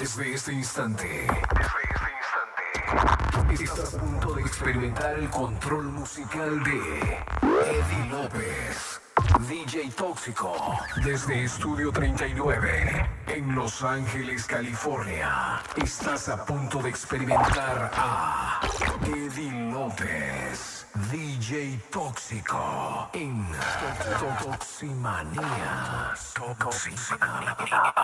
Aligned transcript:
Desde 0.00 0.32
este 0.32 0.52
instante. 0.54 1.06
Desde 1.06 1.28
este 1.92 2.08
instante. 3.52 3.64
Estás 3.64 3.94
a 3.94 3.98
punto 3.98 4.34
de 4.34 4.40
experimentar 4.40 5.18
el 5.18 5.28
control 5.28 5.84
musical 5.92 6.64
de 6.64 7.22
Eddie 7.42 8.06
López. 8.10 8.98
DJ 9.46 9.90
Tóxico. 9.90 10.78
Desde 11.04 11.44
Estudio 11.44 11.92
39. 11.92 13.10
En 13.26 13.54
Los 13.54 13.82
Ángeles, 13.84 14.46
California. 14.46 15.60
Estás 15.76 16.30
a 16.30 16.46
punto 16.46 16.78
de 16.82 16.88
experimentar 16.88 17.90
a 17.94 18.58
Eddie 19.04 19.70
López. 19.70 20.86
DJ 21.12 21.78
Tóxico. 21.90 23.10
En 23.12 23.46
Toximanía. 24.40 26.14
Toximanía. 26.58 27.94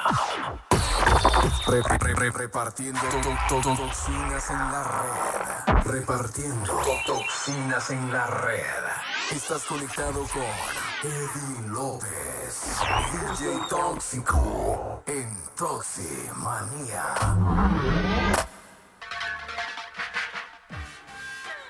Re- 1.67 1.83
re- 1.83 2.15
re- 2.15 2.31
repartiendo 2.31 3.01
to- 3.01 3.63
to- 3.63 3.77
toxinas 3.77 4.51
en 4.51 4.59
la 4.59 4.83
red. 4.85 5.83
Repartiendo 5.85 6.73
to- 6.77 7.01
toxinas 7.07 7.91
en 7.91 8.13
la 8.13 8.27
red. 8.27 8.85
Estás 9.31 9.63
conectado 9.63 10.27
con 10.29 10.43
Eddie 11.03 11.69
López, 11.69 12.77
DJ 13.13 13.59
Tóxico 13.69 15.03
en 15.07 15.43
Toximanía. 15.57 17.03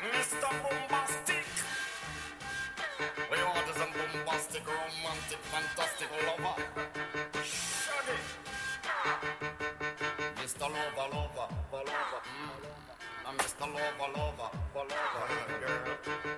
Mr. 0.03 0.51
Bombastic. 0.63 1.47
We 3.31 3.43
want 3.45 3.69
some 3.77 3.93
bombastic, 3.93 4.65
romantic, 4.67 5.39
fantastic 5.51 6.09
lover. 6.27 6.96
Mr. 10.67 10.73
Lover, 10.75 11.15
lover, 11.15 11.49
lover. 11.73 12.23
Mm. 12.27 12.51
I'm 13.25 13.37
Mr. 13.39 13.61
Lover, 13.61 14.11
lover, 14.17 14.51
lover. 14.75 14.91
Girl. 15.61 15.79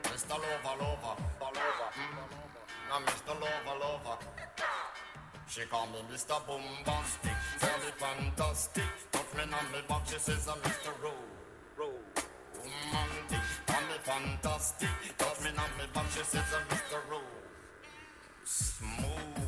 Mr. 0.03 0.31
Lover, 0.31 0.77
lover, 0.83 1.17
lover. 1.41 1.91
Mm. 1.97 2.93
I'm 2.93 3.03
Mr. 3.05 3.41
Lover, 3.41 3.79
lover. 3.81 4.19
She 5.49 5.63
call 5.63 5.87
me 5.87 6.01
Mr. 6.13 6.47
Bombastic, 6.47 7.39
very 7.59 7.93
fantastic. 7.97 8.85
Touch 9.13 9.35
me 9.35 9.43
on 9.45 9.73
me 9.73 9.79
back, 9.89 10.07
she 10.07 10.19
says 10.19 10.47
I'm 10.47 10.59
Mr. 10.59 10.93
Rowe, 11.03 11.11
Rowe. 11.79 12.05
Romantic, 12.55 13.41
call 13.67 13.81
me 13.81 13.97
fantastic. 14.03 14.89
Me 15.43 15.49
on 15.49 15.71
me 15.79 15.85
back, 15.95 16.05
she 16.11 16.23
says 16.23 16.53
I'm 16.55 16.69
Mr. 16.69 17.01
Rowe. 17.11 17.23
Smooth, 18.45 19.48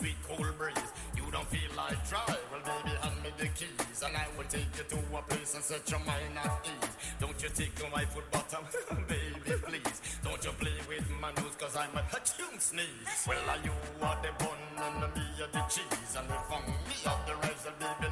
sweet 0.00 0.16
cool 0.26 0.52
breeze. 0.56 0.90
You 1.14 1.24
don't 1.30 1.46
feel 1.48 1.70
like 1.76 2.00
drive? 2.08 2.40
Well, 2.50 2.64
baby, 2.64 2.96
hand 3.04 3.20
me 3.22 3.30
the 3.36 3.48
keys. 3.52 4.00
And 4.00 4.16
I 4.16 4.26
will 4.36 4.48
take 4.48 4.72
you 4.78 4.84
to 4.88 4.98
a 5.12 5.22
place 5.28 5.54
and 5.54 5.62
set 5.62 5.84
your 5.90 6.00
mind 6.00 6.40
at 6.40 6.64
ease. 6.64 6.94
Don't 7.20 7.36
you 7.42 7.50
tickle 7.50 7.90
my 7.92 8.04
foot 8.06 8.24
bottom, 8.32 8.64
baby, 9.08 9.60
please. 9.60 10.00
Don't 10.24 10.42
you 10.42 10.52
play 10.56 10.78
with 10.88 11.04
my 11.20 11.30
nose, 11.36 11.56
cause 11.60 11.76
I'm 11.76 11.92
a 11.92 12.02
tune 12.24 12.58
sneeze. 12.58 13.28
Well, 13.28 13.44
are 13.52 13.60
you 13.60 13.76
are 14.00 14.18
the 14.24 14.32
bun 14.40 14.60
and 14.80 15.00
me 15.12 15.26
are 15.44 15.52
the 15.52 15.62
cheese. 15.68 16.12
And 16.16 16.28
if 16.32 16.48
I'm 16.48 16.64
me 16.88 16.96
are 17.04 17.20
the 17.28 17.34
rice, 17.44 17.66
baby, 17.76 18.09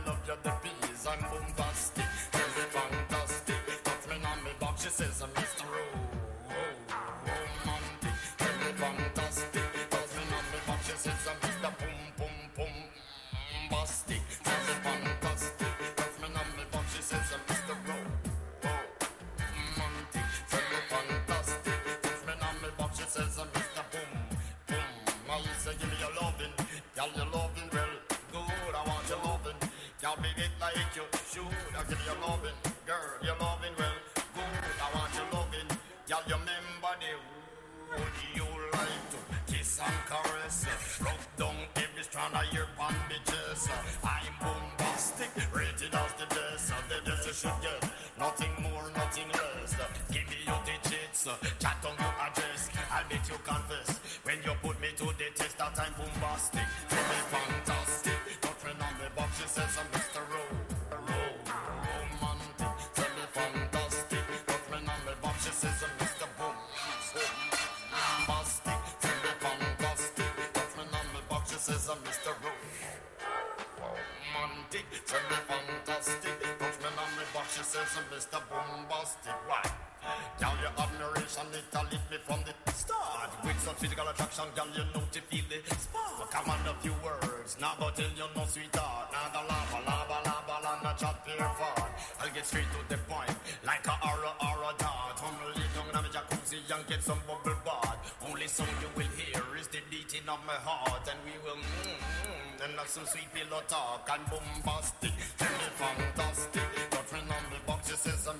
physical 83.78 84.08
attraction, 84.08 84.44
girl, 84.56 84.66
you 84.74 84.84
know 84.90 85.06
to 85.12 85.20
feel 85.30 85.44
the 85.46 85.58
spark. 85.76 86.30
Come 86.30 86.50
on, 86.50 86.66
a 86.66 86.74
few 86.82 86.94
words, 87.02 87.56
now 87.60 87.74
go 87.78 87.90
tell 87.94 88.10
you 88.10 88.26
no 88.34 88.44
sweetheart. 88.44 89.06
Now 89.14 89.30
the 89.30 89.42
lava, 89.46 89.78
lava, 89.86 90.18
lava, 90.26 90.56
lava, 90.66 90.90
chat 90.98 91.16
pure 91.24 91.38
fun. 91.38 91.90
I'll 92.20 92.34
get 92.34 92.44
straight 92.44 92.66
to 92.74 92.80
the 92.90 92.98
point, 93.06 93.38
like 93.64 93.86
a 93.86 93.94
aura, 94.02 94.32
aura 94.42 94.74
dart. 94.78 95.16
Lay 95.54 95.64
down 95.74 95.86
in 95.88 95.94
my 95.94 96.08
jacuzzi 96.10 96.58
and 96.74 96.86
get 96.88 97.02
some 97.02 97.18
bubble 97.26 97.56
bath. 97.64 97.98
Only 98.28 98.48
song 98.48 98.68
you 98.82 98.90
will 98.96 99.10
hear 99.14 99.42
is 99.58 99.68
the 99.68 99.78
beating 99.90 100.26
of 100.28 100.40
my 100.46 100.58
heart, 100.66 101.06
and 101.06 101.18
we 101.24 101.34
will 101.46 101.56
mm, 101.56 101.94
mm, 101.94 102.64
and 102.64 102.78
have 102.78 102.88
some 102.88 103.06
sweet 103.06 103.30
pillow 103.32 103.62
talk 103.68 104.08
and 104.10 104.22
bombastic. 104.26 105.14
Tell 105.38 105.54
me 105.54 105.68
fantastic, 105.78 106.68
touch 106.90 107.12
me 107.12 107.20
on 107.30 107.44
the 107.50 107.58
box, 107.66 107.90
she 107.90 107.96
says 107.96 108.26
I'm 108.26 108.38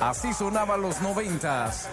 Así 0.00 0.32
sonaban 0.32 0.80
los 0.80 1.02
noventas. 1.02 1.90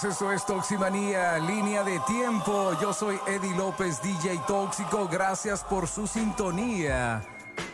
Señores, 0.00 0.22
esto 0.22 0.32
es 0.32 0.46
Toximanía, 0.46 1.38
línea 1.38 1.84
de 1.84 2.00
tiempo. 2.00 2.72
Yo 2.80 2.94
soy 2.94 3.20
Eddie 3.26 3.54
López, 3.54 4.00
DJ 4.02 4.40
Tóxico. 4.46 5.06
Gracias 5.08 5.62
por 5.62 5.86
su 5.86 6.06
sintonía. 6.06 7.22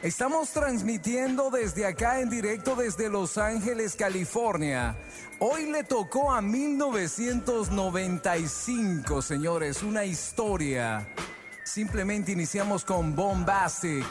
Estamos 0.02 0.50
transmitiendo 0.50 1.50
desde 1.50 1.86
acá 1.86 2.18
en 2.20 2.28
directo 2.28 2.74
desde 2.74 3.08
Los 3.08 3.38
Ángeles, 3.38 3.94
California. 3.94 4.96
Hoy 5.38 5.70
le 5.70 5.84
tocó 5.84 6.32
a 6.32 6.42
1995, 6.42 9.22
señores, 9.22 9.84
una 9.84 10.04
historia. 10.04 11.06
Simplemente 11.62 12.32
iniciamos 12.32 12.84
con 12.84 13.14
Bombastic, 13.14 14.04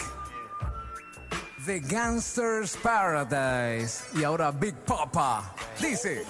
The 1.66 1.82
Gangster's 1.82 2.78
Paradise 2.78 4.06
y 4.14 4.24
ahora 4.24 4.52
Big 4.52 4.76
Papa. 4.86 5.54
Dice. 5.82 6.24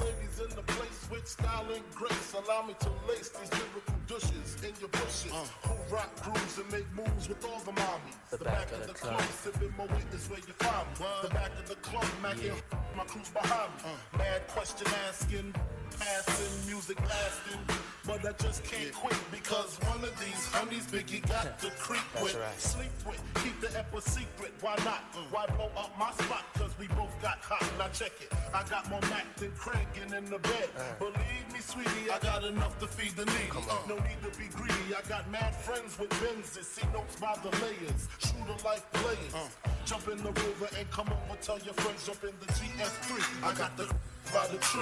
To 2.55 2.89
lace 3.09 3.29
these 3.29 3.51
lyrical 3.51 3.95
douches 4.07 4.55
in 4.63 4.71
your 4.79 4.87
bushes. 4.87 5.31
Uh. 5.31 5.67
Who 5.67 5.93
rock 5.93 6.09
grooves 6.23 6.57
and 6.57 6.71
make 6.71 6.85
moves 6.95 7.27
with 7.27 7.43
all 7.43 7.59
the 7.59 7.73
mommies. 7.73 8.15
The, 8.31 8.37
the 8.37 8.45
back, 8.45 8.71
back, 8.71 8.71
of 8.71 8.79
the, 8.81 8.87
the 8.87 8.93
club, 8.93 9.21
sipping 9.43 9.73
my 9.77 9.83
weed 9.83 10.07
is 10.13 10.29
where 10.29 10.39
you 10.39 10.53
find 10.59 10.87
me. 10.87 11.05
What? 11.05 11.21
The 11.23 11.33
back 11.35 11.51
of 11.59 11.67
the 11.67 11.75
club, 11.75 12.05
macking 12.23 12.55
yeah. 12.55 12.79
my 12.95 13.03
crew's 13.03 13.29
behind 13.29 13.71
me. 13.75 13.91
Uh. 13.91 14.17
Mad 14.17 14.47
question 14.47 14.87
asking, 15.05 15.53
passing, 15.99 16.69
music 16.69 16.99
lasting. 17.01 17.59
But 18.05 18.23
I 18.23 18.33
just 18.33 18.63
can't 18.63 18.93
quit 18.93 19.17
because 19.31 19.77
one 19.89 20.03
of 20.03 20.13
these 20.19 20.45
homies 20.53 20.85
Biggie 20.93 21.27
got 21.27 21.57
to 21.59 21.71
creep 21.71 22.05
with, 22.21 22.35
right. 22.35 22.61
sleep 22.61 22.93
with, 23.05 23.21
keep 23.41 23.59
the 23.61 23.75
ep 23.77 23.89
secret. 23.99 24.53
Why 24.61 24.75
not? 24.85 25.11
Mm. 25.13 25.31
Why 25.31 25.47
blow 25.47 25.71
up 25.75 25.91
my 25.97 26.11
spot? 26.11 26.45
Cause 26.53 26.69
we 26.79 26.87
both 26.89 27.13
got 27.21 27.39
hot. 27.41 27.65
Now 27.79 27.87
check 27.89 28.11
it. 28.21 28.31
I 28.53 28.61
got 28.69 28.87
more 28.91 29.01
Mac 29.09 29.25
than 29.37 29.51
Craig 29.57 29.87
in 29.97 30.09
the 30.25 30.37
bed. 30.37 30.69
Uh. 30.77 30.83
Believe 30.99 31.45
me, 31.51 31.59
sweetie, 31.59 32.11
I 32.13 32.19
got 32.19 32.43
enough 32.43 32.77
to 32.79 32.87
feed 32.87 33.15
the 33.15 33.25
needy. 33.25 33.49
No 33.89 33.95
need 33.95 34.21
to 34.21 34.37
be 34.37 34.47
greedy. 34.53 34.93
I 34.93 35.01
got 35.09 35.29
mad 35.31 35.55
friends 35.55 35.97
with 35.97 36.11
Benzes. 36.21 36.65
See 36.65 36.85
notes 36.93 37.15
by 37.15 37.35
the 37.41 37.49
layers. 37.57 38.07
Shooter 38.19 38.59
like 38.63 38.85
players. 38.93 39.33
Uh. 39.33 39.49
Jump 39.85 40.07
in 40.09 40.17
the 40.17 40.31
river 40.31 40.69
and 40.77 40.89
come 40.91 41.09
over. 41.09 41.37
Tell 41.41 41.57
your 41.59 41.73
friends 41.73 42.05
jump 42.05 42.23
in 42.23 42.33
the 42.39 42.53
GS3. 42.53 43.49
I 43.49 43.53
got 43.57 43.75
the 43.77 43.89
by 44.33 44.47
the 44.47 44.57
tree 44.57 44.81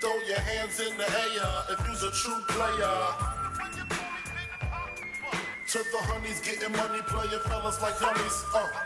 Throw 0.00 0.18
your 0.28 0.38
hands 0.38 0.80
in 0.80 0.96
the 0.96 1.04
air 1.04 1.64
if 1.70 1.88
you's 1.88 2.02
a 2.02 2.10
true 2.12 2.40
player. 2.48 2.98
To 5.68 5.78
the 5.78 5.98
honeys, 6.02 6.40
getting 6.40 6.72
money, 6.72 7.00
playing 7.06 7.40
fellas 7.48 7.80
like 7.82 7.98
dummies. 7.98 8.44
Uh. 8.54 8.85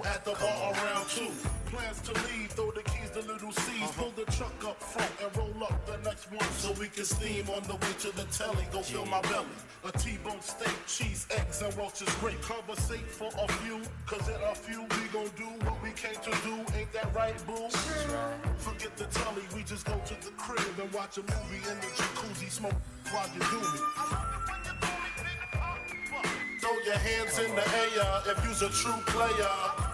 at 0.05 0.25
the 0.25 0.31
bar 0.31 0.73
around 0.73 1.07
two. 1.09 1.31
Plans 1.65 2.01
to 2.01 2.13
leave, 2.27 2.51
throw 2.51 2.71
the 2.71 2.83
keys 2.83 3.09
to 3.11 3.21
little 3.21 3.51
C's. 3.51 3.81
Uh-huh. 3.81 4.01
Pull 4.01 4.11
the 4.11 4.31
truck 4.31 4.65
up 4.65 4.81
front 4.81 5.11
and 5.23 5.37
roll 5.37 5.63
up 5.63 5.85
the 5.85 5.97
next 6.07 6.31
one 6.31 6.49
so 6.51 6.73
we 6.79 6.87
can 6.87 7.05
steam 7.05 7.47
on 7.49 7.63
the 7.63 7.75
way 7.75 7.93
to 7.99 8.15
the 8.15 8.25
telly. 8.31 8.65
Go 8.71 8.81
fill 8.81 9.05
my 9.05 9.21
belly. 9.21 9.47
A 9.83 9.91
T-bone 9.97 10.41
steak, 10.41 10.75
cheese, 10.85 11.27
eggs, 11.31 11.61
and 11.61 11.73
great. 12.19 12.41
cover 12.41 12.61
Conversate 12.61 13.07
for 13.07 13.29
a 13.33 13.47
few, 13.63 13.81
cause 14.05 14.27
in 14.27 14.35
a 14.35 14.55
few 14.55 14.81
we 14.81 15.07
gon' 15.11 15.31
do 15.35 15.49
what 15.65 15.81
we 15.81 15.91
came 15.91 16.15
to 16.15 16.31
do. 16.43 16.55
Ain't 16.77 16.91
that 16.93 17.13
right, 17.15 17.35
boo? 17.47 17.69
Forget 18.57 18.95
the 18.97 19.05
telly, 19.05 19.43
we 19.55 19.63
just 19.63 19.85
go 19.85 19.99
to 20.05 20.13
the 20.21 20.31
crib 20.37 20.79
and 20.79 20.91
watch 20.93 21.17
a 21.17 21.21
movie 21.21 21.63
in 21.69 21.77
the 21.79 21.87
jacuzzi, 21.97 22.49
smoke 22.49 22.73
while 23.11 23.29
you 23.33 23.39
do 23.39 23.59
me. 23.59 23.79
Throw 26.61 26.77
your 26.85 26.97
hands 26.97 27.39
in 27.39 27.55
the 27.55 27.67
air 27.81 28.21
if 28.27 28.45
you's 28.45 28.61
a 28.61 28.69
true 28.69 29.01
player. 29.07 29.90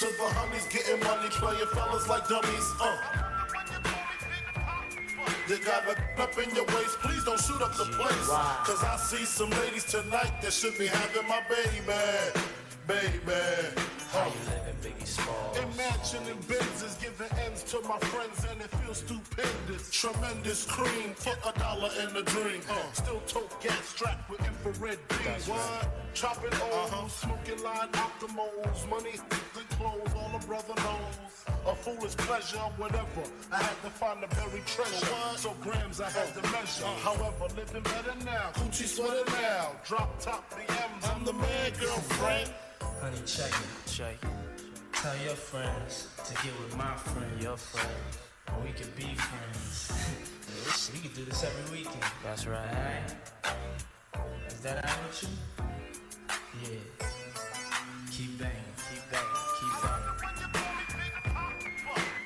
To 0.00 0.06
the 0.06 0.12
honeys 0.32 0.64
getting 0.68 0.98
money, 1.00 1.28
playing 1.28 1.66
fellas 1.74 2.08
like 2.08 2.26
dummies. 2.26 2.72
Uh. 2.80 2.96
You 5.46 5.58
got 5.58 5.84
a 5.84 6.22
up 6.22 6.38
in 6.38 6.54
your 6.54 6.64
waist, 6.64 6.96
please 7.00 7.22
don't 7.24 7.38
shoot 7.38 7.60
up 7.60 7.76
the 7.76 7.84
place. 7.84 8.28
Cause 8.64 8.82
I 8.82 8.96
see 8.96 9.26
some 9.26 9.50
ladies 9.50 9.84
tonight 9.84 10.40
that 10.40 10.54
should 10.54 10.78
be 10.78 10.86
having 10.86 11.28
my 11.28 11.42
baby. 11.50 12.59
Baby. 12.90 13.38
How 14.10 14.26
you 14.26 14.42
living, 14.50 14.78
Biggie 14.82 15.06
Small? 15.06 15.54
Imagining 15.54 16.42
Benzes 16.50 17.00
giving 17.00 17.30
ends 17.38 17.62
to 17.70 17.80
my 17.82 17.96
friends, 18.10 18.44
and 18.50 18.60
it 18.60 18.70
feels 18.82 18.98
stupendous. 18.98 19.92
Tremendous 19.92 20.66
cream 20.66 21.14
for 21.14 21.36
a 21.48 21.56
dollar 21.56 21.90
in 22.02 22.16
a 22.16 22.22
dream. 22.22 22.60
Uh, 22.68 22.74
still 22.92 23.20
tote 23.28 23.62
gas 23.62 23.78
strapped 23.84 24.28
with 24.28 24.40
infrared 24.40 24.98
beams. 25.08 25.46
What? 25.46 25.60
Right. 25.60 25.88
Chopping 26.14 26.52
O's, 26.54 26.90
uh-huh. 26.90 27.08
smoking 27.08 27.62
line 27.62 27.92
optimals. 27.92 28.88
Money, 28.90 29.14
good 29.54 29.68
clothes, 29.78 30.10
all 30.16 30.34
a 30.34 30.44
brother 30.44 30.74
knows. 30.82 31.46
A 31.68 31.74
foolish 31.76 32.16
pleasure, 32.16 32.66
whatever. 32.76 33.22
I 33.52 33.62
had 33.62 33.80
to 33.84 33.90
find 33.90 34.20
the 34.20 34.26
buried 34.34 34.66
treasure. 34.66 35.06
What? 35.06 35.38
So 35.38 35.54
grams 35.60 36.00
I 36.00 36.10
had 36.10 36.34
to 36.34 36.42
measure. 36.50 36.86
Uh, 36.86 37.06
However, 37.06 37.54
living 37.54 37.84
better 37.84 38.16
now. 38.24 38.50
Gucci 38.54 38.88
sweater 38.88 39.30
now. 39.40 39.76
Drop 39.86 40.20
top 40.20 40.50
BMs. 40.50 41.14
I'm 41.14 41.24
the 41.24 41.34
man, 41.34 41.70
girlfriend. 41.78 42.50
Honey, 43.00 43.16
check 43.24 43.48
it, 43.48 43.90
check 43.90 44.18
it. 44.22 44.28
Tell 44.92 45.16
your 45.24 45.34
friends 45.34 46.08
to 46.22 46.34
get 46.34 46.52
with 46.60 46.76
my 46.76 46.94
friend, 46.96 47.40
your 47.40 47.56
friend. 47.56 47.88
Or 48.48 48.62
we 48.62 48.72
can 48.72 48.90
be 48.94 49.14
friends. 49.14 50.90
we 50.92 51.00
can 51.00 51.10
do 51.14 51.24
this 51.24 51.42
every 51.42 51.78
weekend. 51.78 52.04
That's 52.22 52.46
right. 52.46 52.58
Alright? 52.58 53.16
Is 54.48 54.60
that 54.60 54.84
all 54.84 55.00
with 55.08 55.22
you? 55.22 55.28
Yeah. 56.62 57.06
Keep 58.10 58.38
banging, 58.38 58.74
keep 58.76 59.02
banging, 59.10 59.44
keep 59.58 59.74
banging. 59.82 60.20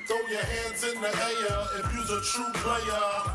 Throw 0.07 0.21
your 0.27 0.43
hands 0.43 0.83
in 0.83 1.01
the 1.01 1.07
air 1.07 1.67
if 1.79 1.93
you's 1.95 2.09
a 2.09 2.21
true 2.21 2.51
player. 2.53 3.34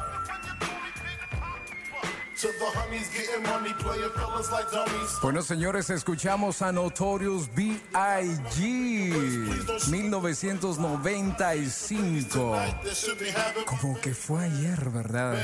Bueno, 5.20 5.42
señores, 5.42 5.90
escuchamos 5.90 6.62
a 6.62 6.73
Notorious 6.73 7.54
B.I.G. 7.54 8.61
1995. 9.90 12.56
Como 13.66 14.00
que 14.00 14.14
fue 14.14 14.44
ayer, 14.44 14.88
¿verdad? 14.88 15.37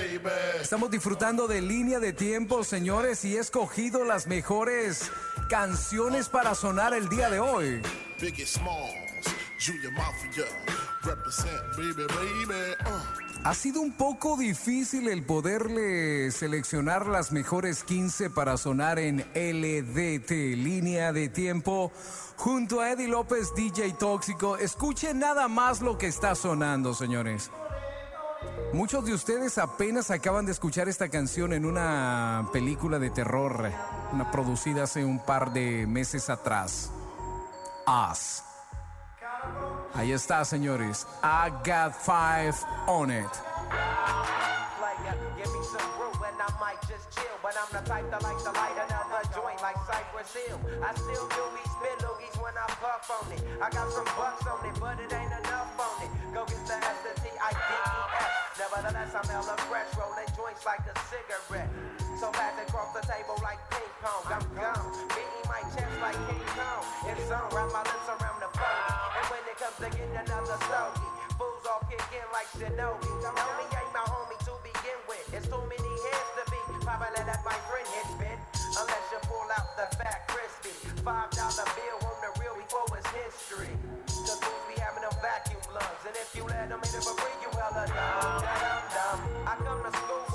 Estamos 0.60 0.90
disfrutando 0.90 1.46
de 1.46 1.60
línea 1.60 2.00
de 2.00 2.14
tiempo, 2.14 2.64
señores, 2.64 3.22
y 3.26 3.36
he 3.36 3.40
escogido 3.40 4.04
las 4.04 4.26
mejores 4.26 5.10
canciones 5.50 6.30
para 6.30 6.54
sonar 6.54 6.94
el 6.94 7.10
día 7.10 7.28
de 7.28 7.40
hoy. 7.40 7.82
Ha 13.44 13.54
sido 13.54 13.80
un 13.80 13.96
poco 13.96 14.36
difícil 14.36 15.08
el 15.08 15.24
poderle 15.24 16.30
seleccionar 16.32 17.06
las 17.06 17.30
mejores 17.30 17.84
15 17.84 18.30
para 18.30 18.56
sonar 18.56 18.98
en 18.98 19.18
LDT, 19.34 20.30
línea 20.56 21.12
de 21.12 21.28
tiempo, 21.28 21.92
junto 22.36 22.80
a 22.80 22.90
Eddie 22.90 23.08
López, 23.08 23.54
DJ 23.54 23.92
Tóxico. 23.92 24.56
Escuchen 24.56 25.20
nada 25.20 25.46
más 25.46 25.80
lo 25.80 25.96
que 25.96 26.08
está 26.08 26.34
sonando, 26.34 26.92
señores. 26.92 27.50
Muchos 28.72 29.04
de 29.04 29.14
ustedes 29.14 29.58
apenas 29.58 30.10
acaban 30.10 30.44
de 30.44 30.52
escuchar 30.52 30.88
esta 30.88 31.08
canción 31.08 31.52
en 31.52 31.64
una 31.64 32.48
película 32.52 32.98
de 32.98 33.10
terror, 33.10 33.70
una 34.12 34.30
producida 34.32 34.82
hace 34.82 35.04
un 35.04 35.24
par 35.24 35.52
de 35.52 35.86
meses 35.86 36.28
atrás. 36.30 36.90
Us. 37.86 38.42
Ahí 39.96 40.12
está, 40.12 40.44
señores. 40.44 41.06
I 41.22 41.50
got 41.64 41.94
five 41.96 42.54
on 42.86 43.10
it. 43.10 43.24
But 47.42 47.54
I'm 47.54 47.70
the 47.70 47.88
type 47.88 48.10
that 48.10 48.22
like 48.22 48.38
to 48.42 48.50
light 48.50 48.74
another 48.74 49.22
joint 49.32 49.62
like 49.62 49.76
Cypress 49.86 50.34
Hill. 50.34 50.58
I 50.82 50.92
still 50.94 51.28
do 51.28 51.42
loogies 52.02 52.42
when 52.42 52.52
I 52.58 52.66
puff 52.82 53.08
on 53.08 53.32
it. 53.32 53.42
I 53.62 53.70
got 53.70 53.88
some 53.92 54.04
bucks 54.16 54.44
on 54.46 54.66
it, 54.66 54.74
but 54.80 54.98
it 54.98 55.12
ain't 55.14 55.30
enough 55.30 55.78
on 55.78 56.02
it. 56.02 56.10
Go 56.34 56.44
get 56.44 56.66
the 56.66 56.74
S. 56.74 57.06
Nevertheless, 58.58 59.12
I'm 59.14 59.28
hella 59.28 59.56
fresh, 59.68 59.88
rolling 60.00 60.26
joints 60.32 60.64
like 60.64 60.80
a 60.88 60.94
cigarette. 61.12 61.68
So 62.18 62.32
fast 62.32 62.56
across 62.66 62.88
the 62.96 63.04
table 63.04 63.36
like 63.44 63.60
ping 63.68 63.92
pong. 64.00 64.24
I'm 64.32 64.40
gone, 64.56 64.96
beating 65.12 65.44
my 65.44 65.60
chest 65.76 65.92
like 66.00 66.16
King 66.24 66.40
Kong. 66.56 66.84
It's 67.04 67.30
on, 67.30 67.44
wrap 67.52 67.68
my 67.72 67.84
lips 67.84 68.08
around 68.08 68.40
the 68.40 68.45
getting 69.76 70.08
another 70.08 70.56
stogie, 70.64 71.10
fools 71.36 71.64
all 71.68 71.84
kick 71.84 72.00
in 72.16 72.24
like 72.32 72.48
Shinobi. 72.56 73.12
Homie 73.20 73.68
ain't 73.76 73.92
my 73.92 74.00
homie 74.08 74.40
to 74.48 74.52
begin 74.64 74.98
with. 75.04 75.26
It's 75.36 75.44
too 75.52 75.60
many 75.68 75.92
heads 76.08 76.30
to 76.40 76.44
be. 76.48 76.60
Probably 76.80 77.12
let 77.12 77.44
my 77.44 77.56
friend 77.68 77.84
hit 77.92 78.06
spit. 78.08 78.38
Unless 78.72 79.04
you 79.12 79.20
pull 79.28 79.44
out 79.52 79.68
the 79.76 79.86
fat 80.00 80.24
crispy. 80.32 80.72
Five 81.04 81.28
dollar 81.36 81.68
bill 81.76 81.98
on 82.08 82.16
the 82.24 82.30
real 82.40 82.56
before 82.56 82.88
it's 82.96 83.10
history. 83.12 83.72
Cause 84.08 84.40
fools 84.40 84.64
be 84.64 84.80
having 84.80 85.04
them 85.04 85.12
vacuum 85.20 85.60
lungs. 85.68 86.02
And 86.08 86.16
if 86.16 86.32
you 86.32 86.48
let 86.48 86.72
them 86.72 86.80
in 86.80 86.92
it 86.96 87.04
for 87.04 87.12
free, 87.20 87.36
you 87.44 87.50
hella 87.52 87.84
dumb. 87.84 89.20
I 89.44 89.52
come 89.60 89.84
to 89.84 89.92
school 89.92 90.25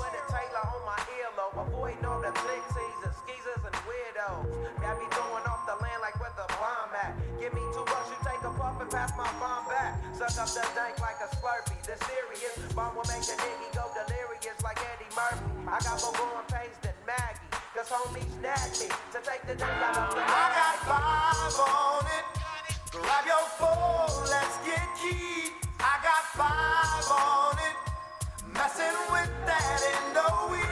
pass 8.92 9.16
my 9.16 9.24
bomb 9.40 9.64
back. 9.72 9.96
Suck 10.12 10.36
up 10.36 10.48
the 10.52 10.60
dank 10.76 11.00
like 11.00 11.16
a 11.24 11.28
slurpee. 11.40 11.80
The 11.80 11.96
serious 12.04 12.72
bomb 12.76 12.92
will 12.94 13.08
make 13.08 13.24
the 13.24 13.32
nigga 13.40 13.68
go 13.72 13.88
delirious 13.96 14.60
like 14.60 14.76
Eddie 14.92 15.08
Murphy. 15.16 15.48
I 15.64 15.80
got 15.80 15.96
more 16.04 16.12
growing 16.12 16.48
pains 16.52 16.76
than 16.84 16.92
Maggie. 17.08 17.48
Cause 17.72 17.88
homies 17.88 18.28
snagged 18.36 18.76
me 18.84 18.88
to 19.16 19.18
take 19.24 19.42
the 19.48 19.56
dank 19.56 19.80
out 19.80 19.96
of 19.96 20.12
the 20.12 20.20
I 20.20 20.44
got 20.52 20.76
five 20.84 21.56
on 21.56 22.04
it. 22.04 22.26
Grab 22.92 23.24
your 23.24 23.46
phone, 23.56 24.28
let's 24.28 24.60
get 24.68 24.84
key. 25.00 25.56
I 25.80 25.94
got 26.04 26.22
five 26.36 27.08
on 27.08 27.56
it. 27.64 27.76
Messing 28.52 28.98
with 29.08 29.32
that 29.48 29.80
Indo 29.88 30.52
I 30.52 30.71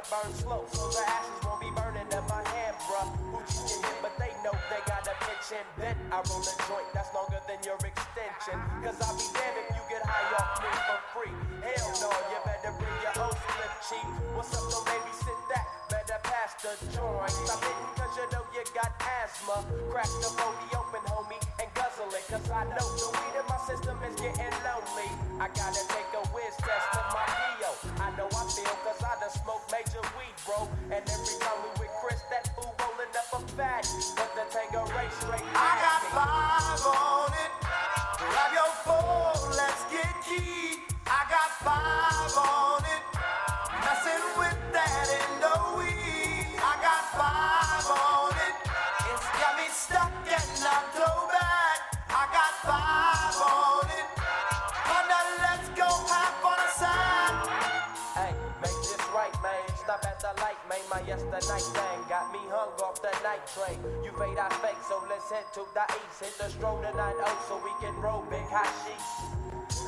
to 0.00 0.10
burn 0.10 0.32
slow. 0.32 0.64
So 0.72 0.88
the 0.88 1.04
ashes 1.04 1.40
won't 1.44 1.60
be 1.60 1.70
burning 1.76 2.08
in 2.08 2.24
my 2.24 2.40
hand, 2.40 2.76
bruh. 2.88 3.08
Gucci 3.36 3.76
can 3.84 4.00
hit 4.00 5.40
chin 5.44 5.66
bent. 5.76 5.98
I 6.12 6.24
roll 6.28 6.40
a 6.40 6.54
joint 6.68 6.88
that's 6.94 7.12
longer 7.12 7.40
than 7.44 7.60
your 7.64 7.76
extension. 7.80 8.56
Cause 8.80 8.96
I'll 9.04 9.16
be 9.16 9.28
damned 9.36 9.56
if 9.60 9.68
you 9.76 9.84
get 9.92 10.02
high 10.04 10.28
off 10.40 10.56
me 10.62 10.72
for 10.88 11.00
free. 11.12 11.34
Hell 11.64 11.88
no, 12.00 12.10
you 12.32 12.38
better 12.44 12.72
bring 12.80 12.98
your 13.04 13.16
own 13.24 13.34
slip 13.34 13.72
cheap. 13.88 14.08
What's 14.36 14.52
up, 14.56 14.64
no 14.72 14.78
baby, 14.88 15.12
sit 15.20 15.40
that. 15.52 15.66
Better 15.92 16.20
pass 16.24 16.56
the 16.64 16.72
joint. 16.96 17.34
Stop 17.44 17.60
hitting 17.60 17.92
cause 17.98 18.14
you 18.16 18.26
know 18.32 18.44
you 18.56 18.62
got 18.72 18.92
asthma. 19.00 19.56
Crack 19.92 20.10
the 20.22 20.30
40 20.32 20.80
open, 20.80 21.02
homie, 21.12 21.40
and 21.60 21.68
guzzle 21.76 22.08
it. 22.14 22.24
Cause 22.30 22.46
I 22.48 22.64
know 22.72 22.88
the 22.96 23.08
weed 23.10 23.34
in 23.36 23.46
my 23.50 23.60
system 23.68 23.96
is 24.06 24.16
getting 24.16 24.54
lonely. 24.64 25.08
I 25.40 25.48
gotta 25.52 25.82
take 25.92 26.08
a 26.16 26.22
whiz 26.32 26.56
test 26.62 26.99
bro. 30.50 30.68
And 30.90 31.02
every 31.06 31.36
time 31.38 31.58
we 31.62 31.70
with 31.80 31.94
Chris, 32.02 32.20
that 32.30 32.50
fool 32.54 32.74
rolling 32.80 33.14
up 33.14 33.30
a 33.34 33.40
fat. 33.54 33.86
But 34.16 34.30
the 34.34 34.44
Tango 34.50 34.82
race 34.96 35.14
straight. 35.20 35.46
I 35.54 35.70
got 35.86 36.02
five 36.10 36.82
on 36.86 37.30
it. 37.44 37.52
Grab 38.18 38.52
your 38.52 38.72
phone, 38.84 39.50
let's 39.56 39.82
get 39.90 40.12
key. 40.26 40.82
I 41.06 41.20
got 41.30 41.50
five 41.64 42.09
light. 60.88 61.02
My 61.02 61.06
yesterday 61.06 61.60
thing 61.60 62.00
got 62.08 62.32
me 62.32 62.40
hung 62.48 62.72
off 62.80 63.02
the 63.02 63.12
night 63.22 63.44
train. 63.52 63.78
You 64.04 64.12
fade, 64.16 64.38
our 64.38 64.50
fake, 64.62 64.80
so 64.88 65.02
let's 65.08 65.30
head 65.30 65.44
to 65.54 65.66
the 65.74 65.84
east. 65.92 66.20
Hit 66.20 66.38
the 66.38 66.48
stroll 66.48 66.80
to 66.80 66.92
9 66.96 67.14
so 67.48 67.60
we 67.64 67.72
can 67.80 67.94
roll 68.00 68.24
big 68.30 68.44
hot 68.48 68.70
sheets. 68.86 69.40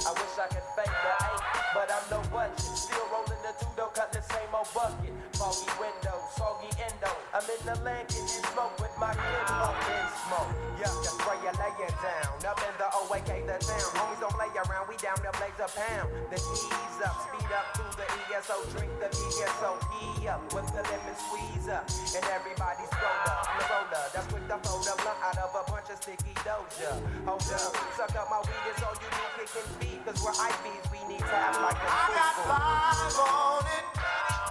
I 0.06 0.11
wish 0.12 0.34
I 0.34 0.46
could 0.49 0.66
fake 0.75 0.90
the 0.90 1.12
eight, 1.14 1.42
but 1.75 1.88
I'm 1.90 2.06
no 2.11 2.20
budget. 2.30 2.58
Still 2.58 3.06
rolling 3.12 3.38
the 3.42 3.54
two 3.61 3.70
though, 3.76 3.92
cut 3.94 4.12
the 4.12 4.22
same 4.22 4.50
old 4.54 4.66
bucket. 4.75 5.14
Foggy 5.34 5.70
window, 5.78 6.18
soggy 6.34 6.70
endo. 6.82 7.21
I'm 7.32 7.48
in 7.48 7.64
the 7.64 7.72
land, 7.80 8.12
can 8.12 8.28
you 8.28 8.44
smoke 8.52 8.76
with 8.76 8.92
my 9.00 9.08
kid? 9.16 9.48
in 9.48 10.04
smoke. 10.28 10.52
Yeah, 10.76 10.92
that's 11.00 11.16
where 11.24 11.40
you 11.40 11.48
lay 11.56 11.72
it 11.80 11.96
down. 12.04 12.36
Up 12.44 12.60
in 12.60 12.74
the 12.76 12.88
OAK, 12.92 13.30
the 13.48 13.56
town. 13.56 13.88
Homies 13.96 14.20
don't 14.20 14.36
play 14.36 14.52
around, 14.52 14.84
we 14.84 15.00
down 15.00 15.16
there 15.24 15.32
blaze 15.40 15.56
a 15.56 15.64
pound. 15.72 16.12
The 16.28 16.36
ease 16.36 17.00
up, 17.00 17.16
speed 17.24 17.48
up 17.56 17.72
to 17.80 17.84
the 17.96 18.04
ESO, 18.36 18.56
drink 18.76 18.92
the 19.00 19.08
VSOP 19.08 20.28
up 20.28 20.44
with 20.52 20.68
the 20.76 20.84
lemon 20.84 21.16
squeeze 21.16 21.72
up. 21.72 21.88
And 21.88 22.24
everybody's 22.36 22.92
rolled 23.00 23.24
up, 23.24 23.48
the 23.48 23.64
roller. 23.64 24.04
That's 24.12 24.28
quick 24.28 24.44
to 24.52 24.56
fold 24.68 24.84
a 24.84 24.94
blunt 25.00 25.20
out 25.24 25.38
of 25.40 25.56
a 25.56 25.62
bunch 25.72 25.88
of 25.88 25.96
sticky 26.04 26.36
doja. 26.44 26.92
Hold 27.24 27.48
up, 27.48 27.72
suck 27.96 28.12
up 28.12 28.28
my 28.28 28.44
weed, 28.44 28.64
it's 28.68 28.84
all 28.84 28.92
you 29.00 29.08
need, 29.08 29.32
kick 29.40 29.56
and 29.56 29.70
feed. 29.80 30.00
Cause 30.04 30.20
we're 30.20 30.36
IBs, 30.36 30.84
we 30.92 31.00
need 31.08 31.24
to 31.24 31.32
have 31.32 31.56
like 31.64 31.80
a 31.80 31.88
I 31.88 32.12
got 32.12 32.34
five 32.44 33.16
on 33.24 33.64
it. 33.72 33.88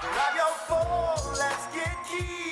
Grab 0.01 0.33
your 0.33 0.55
phone, 0.65 1.37
let's 1.37 1.69
get 1.77 1.93
key. 2.09 2.50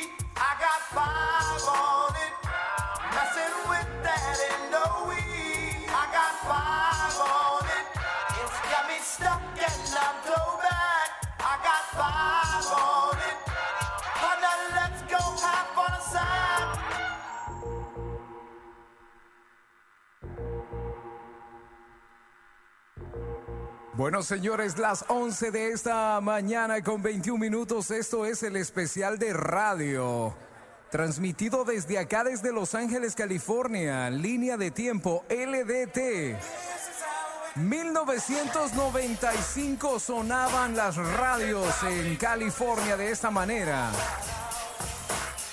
Bueno, 24.00 24.24
señores, 24.24 24.78
las 24.80 25.04
11 25.10 25.52
de 25.52 25.72
esta 25.72 26.22
mañana 26.22 26.82
con 26.82 27.04
21 27.04 27.38
minutos. 27.38 27.92
Esto 27.92 28.26
es 28.26 28.42
el 28.44 28.56
especial 28.56 29.20
de 29.20 29.34
radio. 29.34 30.49
Transmitido 30.90 31.66
desde 31.66 32.00
acá, 32.00 32.24
desde 32.24 32.52
Los 32.52 32.74
Ángeles, 32.74 33.14
California. 33.14 34.10
Línea 34.10 34.58
de 34.58 34.72
tiempo 34.72 35.24
LDT. 35.30 36.36
1995 37.56 40.00
sonaban 40.00 40.76
las 40.76 40.96
radios 40.96 41.72
en 41.84 42.16
California 42.16 42.98
de 42.98 43.12
esta 43.12 43.30
manera. 43.30 43.92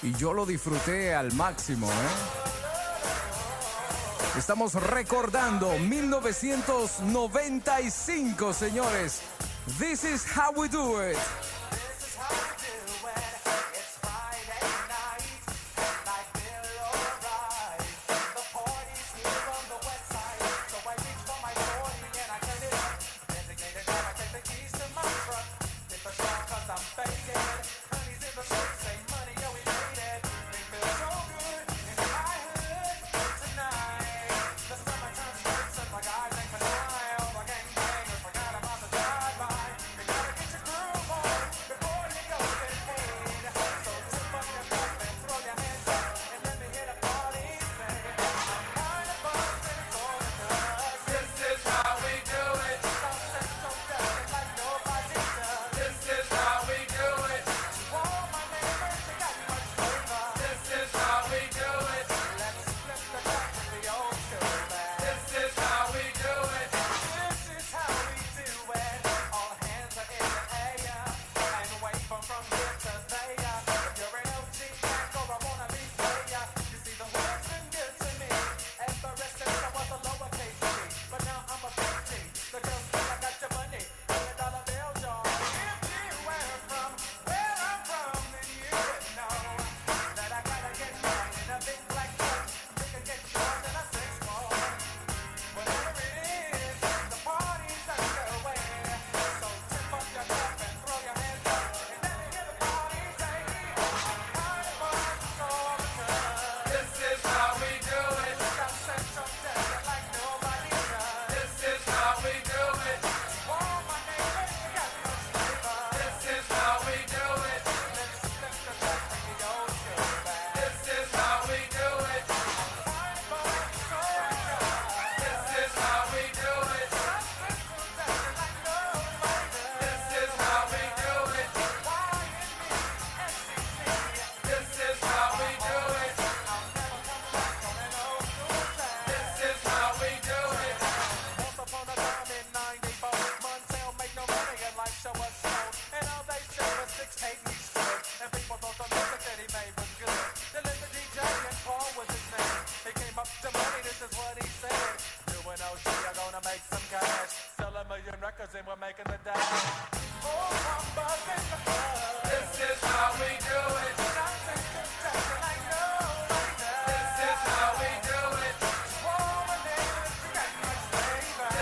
Y 0.02 0.14
yo 0.14 0.32
lo 0.32 0.46
disfruté 0.46 1.14
al 1.14 1.34
máximo, 1.34 1.90
¿eh? 1.90 2.46
Estamos 4.38 4.72
recordando 4.74 5.78
1995, 5.78 8.54
señores. 8.54 9.20
This 9.78 10.04
is 10.04 10.24
how 10.24 10.52
we 10.54 10.68
do 10.68 11.02
it. 11.02 11.18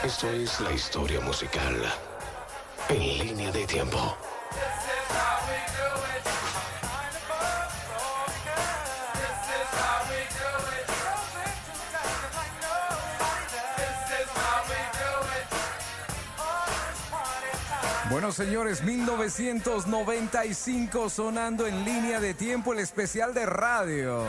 Esto 0.04 0.28
es 0.28 0.60
la 0.60 0.70
historia 0.70 1.18
musical 1.20 1.82
en 2.90 3.00
línea 3.00 3.50
de 3.50 3.66
tiempo. 3.66 4.14
Bueno, 18.10 18.30
señores, 18.30 18.82
1995 18.82 21.08
sonando 21.08 21.66
en 21.66 21.82
línea 21.82 22.20
de 22.20 22.34
tiempo 22.34 22.74
el 22.74 22.80
especial 22.80 23.32
de 23.32 23.46
radio. 23.46 24.26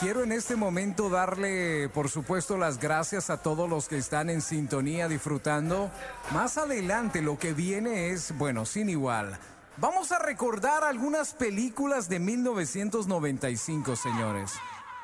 Quiero 0.00 0.22
en 0.22 0.32
este 0.32 0.56
momento 0.56 1.10
darle, 1.10 1.90
por 1.90 2.08
supuesto, 2.08 2.56
las 2.56 2.78
gracias 2.80 3.28
a 3.28 3.42
todos 3.42 3.68
los 3.68 3.86
que 3.86 3.98
están 3.98 4.30
en 4.30 4.40
sintonía 4.40 5.08
disfrutando. 5.08 5.90
Más 6.32 6.56
adelante 6.56 7.20
lo 7.20 7.38
que 7.38 7.52
viene 7.52 8.08
es, 8.08 8.34
bueno, 8.38 8.64
sin 8.64 8.88
igual. 8.88 9.38
Vamos 9.76 10.10
a 10.10 10.18
recordar 10.18 10.84
algunas 10.84 11.34
películas 11.34 12.08
de 12.08 12.18
1995, 12.18 13.94
señores. 13.94 14.52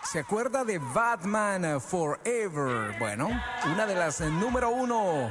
¿Se 0.03 0.19
acuerda 0.19 0.65
de 0.65 0.79
Batman 0.79 1.79
Forever? 1.79 2.99
Bueno, 2.99 3.29
una 3.71 3.85
de 3.85 3.97
las 3.97 4.21
número 4.21 4.71
uno 4.71 5.31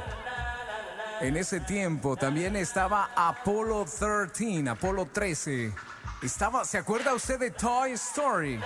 en 1.28 1.38
ese 1.38 1.60
tiempo 1.60 2.16
también 2.16 2.56
estaba 2.56 3.10
Apollo 3.16 3.86
13, 3.86 4.70
Apolo 4.70 5.08
13. 5.12 5.74
Estaba, 6.22 6.64
¿se 6.66 6.78
acuerda 6.78 7.14
usted 7.14 7.40
de 7.40 7.52
Toy 7.52 7.94
Story? 7.94 8.60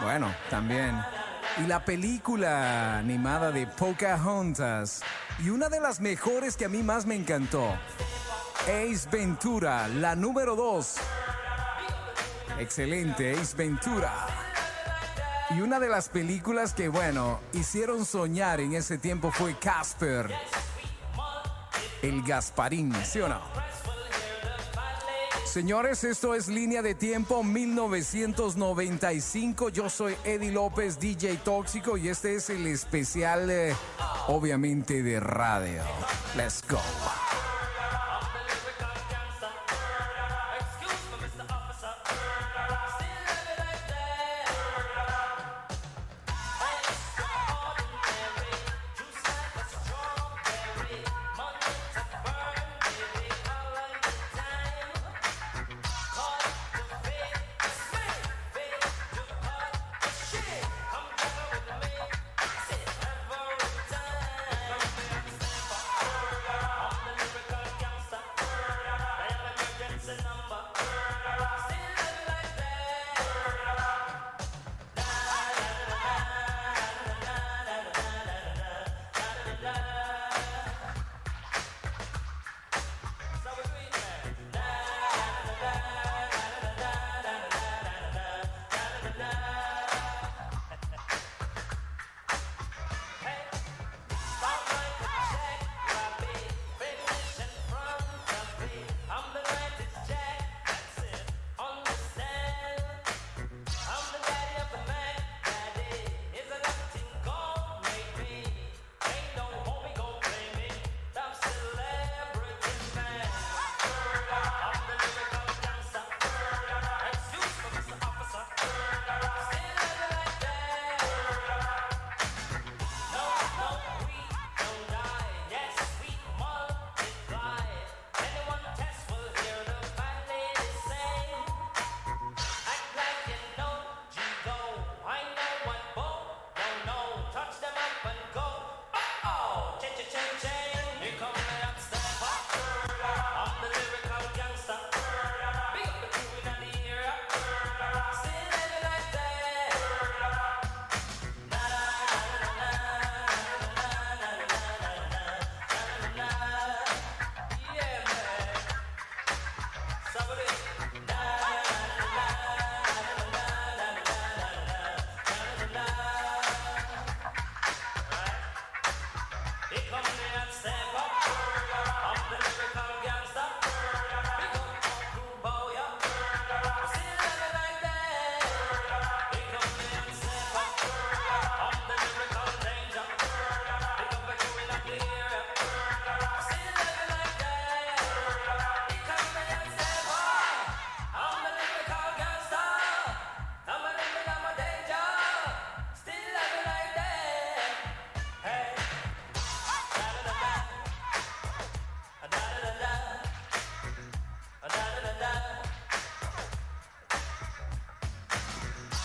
Bueno, 0.00 0.32
también. 0.48 0.96
Y 1.62 1.66
la 1.66 1.84
película 1.84 2.98
animada 2.98 3.50
de 3.50 3.66
Pocahontas. 3.66 5.02
Y 5.44 5.50
una 5.50 5.68
de 5.68 5.80
las 5.80 6.00
mejores 6.00 6.56
que 6.56 6.66
a 6.66 6.68
mí 6.68 6.82
más 6.82 7.04
me 7.04 7.16
encantó. 7.16 7.76
Ace 8.62 9.08
Ventura, 9.10 9.88
la 9.88 10.14
número 10.14 10.54
2. 10.54 10.96
Excelente, 12.60 13.32
Ace 13.32 13.56
Ventura. 13.56 14.12
Y 15.50 15.60
una 15.60 15.80
de 15.80 15.88
las 15.88 16.08
películas 16.08 16.74
que, 16.74 16.88
bueno, 16.88 17.40
hicieron 17.52 18.04
soñar 18.04 18.60
en 18.60 18.74
ese 18.74 18.98
tiempo 18.98 19.30
fue 19.32 19.58
Casper. 19.58 20.32
El 22.04 22.22
Gasparín, 22.22 22.92
¿sí 23.02 23.18
o 23.20 23.28
no? 23.28 23.40
Señores, 25.46 26.04
esto 26.04 26.34
es 26.34 26.48
Línea 26.48 26.82
de 26.82 26.94
Tiempo 26.94 27.42
1995. 27.42 29.70
Yo 29.70 29.88
soy 29.88 30.14
Eddie 30.22 30.52
López, 30.52 31.00
DJ 31.00 31.38
Tóxico, 31.38 31.96
y 31.96 32.10
este 32.10 32.34
es 32.34 32.50
el 32.50 32.66
especial, 32.66 33.50
eh, 33.50 33.74
obviamente, 34.26 35.02
de 35.02 35.18
radio. 35.18 35.80
Let's 36.36 36.62
go. 36.68 36.78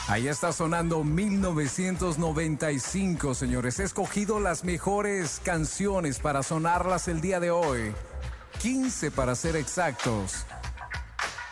Ahí 0.10 0.28
está 0.28 0.52
sonando 0.52 1.04
1995, 1.04 3.36
señores. 3.36 3.80
He 3.80 3.84
escogido 3.84 4.40
las 4.40 4.64
mejores 4.64 5.40
canciones 5.44 6.18
para 6.18 6.42
sonarlas 6.42 7.08
el 7.08 7.22
día 7.22 7.40
de 7.40 7.52
hoy. 7.52 7.94
15 8.60 9.12
para 9.12 9.36
ser 9.36 9.56
exactos. 9.56 10.48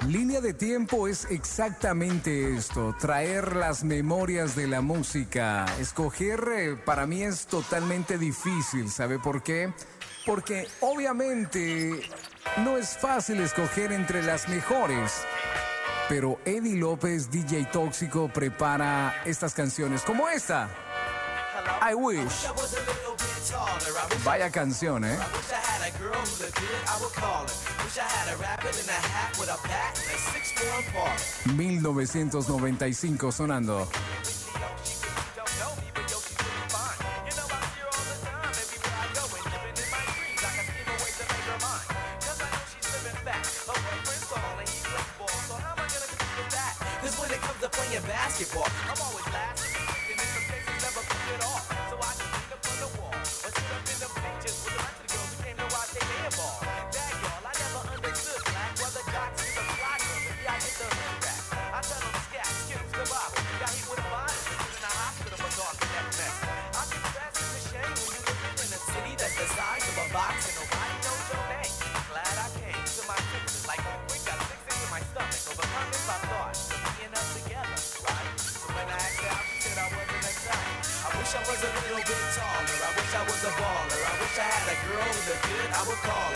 Línea 0.08 0.42
de 0.42 0.56
tiempo 0.56 1.08
es 1.08 1.28
exactamente 1.30 2.56
esto, 2.56 2.96
traer 3.00 3.56
las 3.56 3.84
memorias 3.84 4.56
de 4.56 4.66
la 4.66 4.82
música. 4.82 5.68
Escoger 5.80 6.44
eh, 6.52 6.76
para 6.84 7.06
mí 7.06 7.22
es 7.22 7.46
totalmente 7.46 8.18
difícil, 8.18 8.90
¿sabe 8.90 9.20
por 9.20 9.44
qué? 9.44 9.72
Porque 10.26 10.68
obviamente 10.82 12.02
no 12.64 12.78
es 12.78 12.98
fácil 12.98 13.40
escoger 13.40 13.92
entre 13.92 14.24
las 14.24 14.50
mejores. 14.50 15.12
Pero 16.10 16.40
Eddie 16.46 16.78
López, 16.78 17.30
DJ 17.30 17.66
Tóxico, 17.66 18.30
prepara 18.34 19.22
estas 19.26 19.54
canciones 19.54 20.04
como 20.04 20.30
esta. 20.30 20.70
I 21.82 21.94
Wish. 21.94 22.48
Vaya 24.24 24.50
canción, 24.50 25.04
¿eh? 25.04 25.18
1995 31.56 33.32
sonando. 33.32 33.90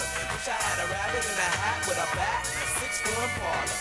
Her. 0.01 0.33
Wish 0.33 0.47
I 0.49 0.57
had 0.57 0.77
a 0.81 0.87
rabbit 0.89 1.21
in 1.21 1.37
a 1.37 1.49
hat 1.61 1.79
with 1.85 2.01
a 2.01 2.07
bat 2.17 2.41
a 2.41 2.65
six-foot 2.81 3.31
parlor. 3.37 3.79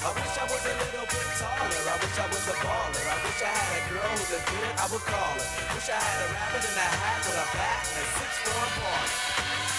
I 0.00 0.10
wish 0.16 0.34
I 0.40 0.44
was 0.48 0.62
a 0.64 0.74
little 0.80 1.04
bit 1.04 1.28
taller. 1.36 1.84
I 1.84 1.96
wish 2.00 2.16
I 2.16 2.26
was 2.32 2.46
a 2.48 2.56
baller. 2.64 3.04
I 3.04 3.16
wish 3.20 3.40
I 3.44 3.52
had 3.52 3.72
a 3.76 3.82
girl 3.92 4.12
who 4.16 4.24
looked 4.32 4.48
good. 4.48 4.72
I 4.80 4.86
would 4.88 5.04
call 5.04 5.34
her. 5.36 5.48
Wish 5.76 5.88
I 5.92 6.00
had 6.00 6.18
a 6.24 6.28
rabbit 6.32 6.64
in 6.64 6.76
a 6.80 6.88
hat 6.88 7.20
with 7.28 7.44
a 7.44 7.46
bat 7.52 7.82
a 7.84 8.02
six-foot 8.16 8.70
parlor. 8.80 9.12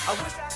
I 0.06 0.12
wish 0.22 0.36
I 0.38 0.51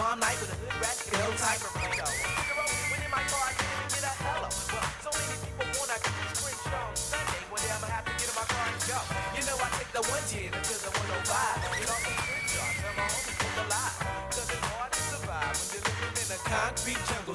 prom 0.00 0.16
night 0.18 0.40
a 0.40 0.40
with 0.40 0.48
a 0.48 0.56
hood 0.56 0.76
rat, 0.80 0.96
no 1.12 1.28
type 1.36 1.60
of. 1.60 1.76
Zero, 1.76 2.64
when 2.88 3.00
in 3.04 3.12
my 3.12 3.20
car, 3.28 3.44
I 3.44 3.52
can't 3.52 3.68
even 3.68 3.88
get 3.92 4.08
a 4.08 4.12
hello. 4.24 4.48
So 4.48 5.12
many 5.12 5.36
people 5.44 5.68
show 6.56 6.88
on 6.88 6.96
Sunday. 6.96 7.44
One 7.52 7.60
day 7.60 7.68
I'ma 7.68 7.88
have 7.92 8.08
to 8.08 8.14
get 8.16 8.24
in 8.24 8.36
my 8.40 8.46
car 8.48 8.64
and. 8.64 8.80
You 9.36 9.44
know, 9.44 9.60
I 9.60 9.68
take 9.76 9.92
the 9.92 10.00
110 10.00 10.56
until 10.56 10.80
the 10.88 10.92
105. 11.04 11.84
Get 11.84 11.92
off 11.92 12.00
the 12.00 12.16
sprint 12.16 12.48
show, 12.48 12.64
tell 12.80 12.94
my 12.96 13.06
homies 13.12 13.44
it's 14.56 14.68
hard 14.72 14.88
to 14.88 15.02
survive 15.04 15.52
when 15.52 15.84
you're 15.84 16.16
in 16.16 16.28
the 16.32 16.40
concrete 16.48 17.02
jungles 17.04 17.29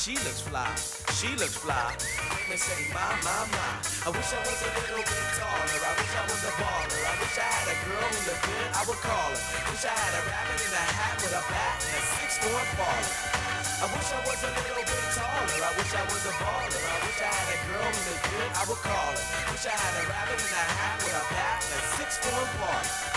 She 0.00 0.16
looks 0.24 0.40
fly, 0.40 0.64
she 1.20 1.28
looks 1.36 1.60
fly. 1.60 1.92
They 2.48 2.56
say, 2.56 2.88
my, 2.88 3.04
my, 3.20 3.44
my. 3.52 3.68
I 4.00 4.08
wish 4.08 4.32
I 4.32 4.40
was 4.48 4.56
a 4.64 4.72
little 4.80 4.96
bit 4.96 5.28
taller. 5.36 5.76
I 5.76 5.92
wish 5.92 6.14
I 6.16 6.24
was 6.24 6.40
a 6.40 6.52
baller. 6.56 7.00
I 7.04 7.14
wish 7.20 7.36
I 7.36 7.44
had 7.44 7.68
a 7.68 7.76
girl 7.84 8.08
who 8.08 8.20
looked 8.24 8.44
good. 8.48 8.68
I 8.72 8.82
would 8.88 8.96
call 9.04 9.28
her. 9.28 9.44
Wish 9.68 9.84
I 9.84 9.92
had 9.92 10.12
a 10.16 10.22
rabbit 10.24 10.56
in 10.56 10.72
a 10.72 10.84
hat 10.96 11.20
with 11.20 11.36
a 11.36 11.44
bat 11.52 11.84
and 11.84 12.00
a 12.00 12.02
six-foot 12.16 12.68
baller. 12.80 13.12
I 13.76 13.86
wish 13.92 14.08
I 14.08 14.20
was 14.24 14.40
a 14.40 14.50
little 14.56 14.84
bit 14.88 15.04
taller. 15.20 15.68
I 15.68 15.72
wish 15.76 15.92
I 15.92 16.04
was 16.08 16.24
a 16.24 16.34
baller. 16.48 16.80
I 16.80 16.96
wish 17.04 17.20
I 17.20 17.28
had 17.36 17.48
a 17.52 17.58
girl 17.68 17.90
who 17.92 18.00
looked 18.08 18.24
good. 18.24 18.50
I 18.56 18.62
would 18.72 18.80
call 18.80 19.12
her. 19.12 19.24
Wish 19.52 19.68
I 19.68 19.76
had 19.76 19.94
a 20.00 20.04
rabbit 20.08 20.40
in 20.40 20.48
a 20.48 20.64
hat 20.80 20.96
with 21.04 21.12
a 21.12 21.24
bat 21.28 21.60
and 21.60 21.76
a 21.76 21.80
six-foot 22.00 22.48
baller. 22.56 23.09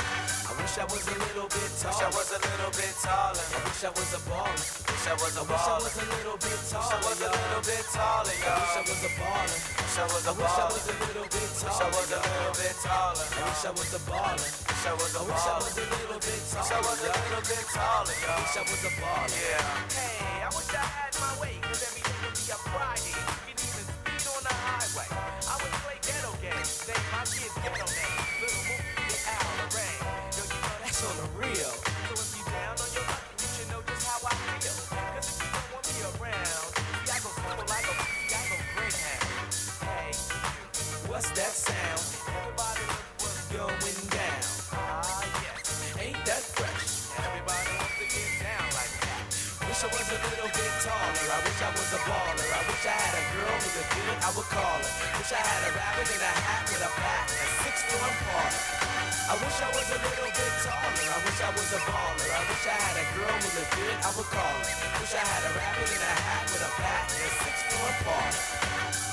I 0.54 0.62
wish 0.62 0.78
I 0.78 0.86
was 0.86 1.02
a 1.02 1.18
little 1.18 1.50
bit 1.50 1.66
taller. 1.82 1.98
I 1.98 2.14
wish 2.14 2.14
I 2.14 2.14
was 2.14 2.30
a 2.30 2.38
little 2.46 2.74
bit 2.78 2.94
taller. 3.02 3.42
I 3.42 3.58
wish 3.66 3.82
I 3.82 3.90
was 3.90 4.14
a 4.14 4.22
baller. 4.30 4.54
Wish 4.54 5.10
I 5.10 5.18
was 5.18 5.34
a 5.34 5.42
baller. 5.50 5.50
I 5.50 5.50
wish 5.50 5.66
I 5.66 5.82
was 5.82 5.98
a 5.98 6.06
little 6.14 6.38
bit 6.38 6.62
taller. 6.70 6.94
Wish 6.94 6.94
I 6.94 7.10
was 7.10 7.18
a 7.18 7.34
little 7.34 7.64
bit 7.66 7.86
taller. 7.90 8.38
I 8.38 8.54
wish 8.54 8.78
I 8.78 8.86
was 8.86 9.02
a 9.02 9.18
baller. 9.18 9.50
Wish 9.82 9.98
I 9.98 10.06
was 10.14 10.30
a 10.30 10.34
baller. 10.38 10.46
I 10.46 10.46
wish 10.46 10.54
I 10.54 10.70
was 10.70 10.86
a 10.86 10.94
little 10.94 11.26
bit 11.26 11.50
taller. 11.58 11.74
Wish 11.74 11.82
I 11.82 11.90
was 11.90 12.06
a 12.06 12.22
little 12.22 12.54
bit 12.54 12.76
taller. 12.86 13.26
I 13.34 13.50
wish 13.50 13.66
I 13.66 13.72
was 13.74 13.98
a 13.98 14.02
baller. 14.06 14.46
Wish 14.46 14.86
I 14.86 14.94
was 14.94 15.10
a 15.10 15.26
baller. 15.26 15.34
Wish 15.34 15.42
I 15.42 15.58
was 15.58 15.74
a 15.74 15.90
little 15.90 16.22
bit 16.22 16.42
taller. 16.54 16.62
Wish 16.62 16.70
I 16.70 16.86
was 16.86 17.02
a 17.02 17.10
little 17.18 17.46
bit 17.50 17.66
taller, 17.74 18.14
y'all. 18.22 18.38
Wish 18.46 18.54
I 18.54 18.64
was 18.70 18.82
a 18.86 18.92
baller. 19.02 19.34
Yeah. 19.34 19.58
Hey, 19.90 20.38
I 20.38 20.50
wish 20.54 20.70
I 20.70 20.86
had 20.86 21.14
my 21.18 21.34
way, 21.42 21.58
cause 21.66 21.82
every 21.82 22.06
day 22.06 22.14
would 22.30 22.38
be 22.38 22.46
a 22.54 22.58
Friday. 22.70 23.10
You 23.10 23.58
can 23.58 23.58
even 23.58 23.86
speed 23.90 24.26
on 24.30 24.42
the 24.46 24.54
highway. 24.54 25.10
I 25.50 25.56
would 25.66 25.74
play 25.82 25.98
ghetto 26.06 26.30
games. 26.46 26.70
Say 26.86 26.94
my 27.10 27.26
kids 27.26 27.58
ghetto 27.58 27.93
had 53.74 53.82
a 53.82 53.96
good. 53.96 54.18
I 54.22 54.30
would 54.38 54.50
call 54.54 54.78
her. 54.78 54.94
Wish 55.18 55.34
I 55.34 55.42
had 55.42 55.62
a 55.66 55.72
rabbit 55.74 56.10
in 56.14 56.22
a 56.22 56.34
hat 56.46 56.64
with 56.70 56.86
a 56.86 56.92
bat 56.94 57.26
a 57.26 57.46
six-foot 57.66 58.14
parlor. 58.30 58.62
I 59.24 59.34
wish 59.42 59.58
I 59.62 59.70
was 59.74 59.88
a 59.90 59.98
little 59.98 60.30
bit 60.30 60.54
taller. 60.62 61.10
I 61.10 61.18
wish 61.26 61.40
I 61.42 61.50
was 61.50 61.70
a 61.74 61.82
baller. 61.90 62.30
I 62.30 62.42
wish 62.46 62.66
I 62.70 62.78
had 62.78 62.98
a 63.02 63.06
girl 63.18 63.34
who 63.34 63.50
looked 63.58 63.74
good. 63.74 63.98
I 63.98 64.10
would 64.14 64.30
call 64.30 64.58
her. 64.62 64.74
Wish 65.02 65.16
I 65.18 65.24
had 65.26 65.44
a 65.50 65.52
rabbit 65.58 65.90
in 65.90 66.02
a 66.02 66.14
hat 66.22 66.46
with 66.54 66.70
a 66.70 66.72
bat 66.78 67.06
a 67.10 67.26
six-foot 67.42 67.96
parlor. 68.06 69.13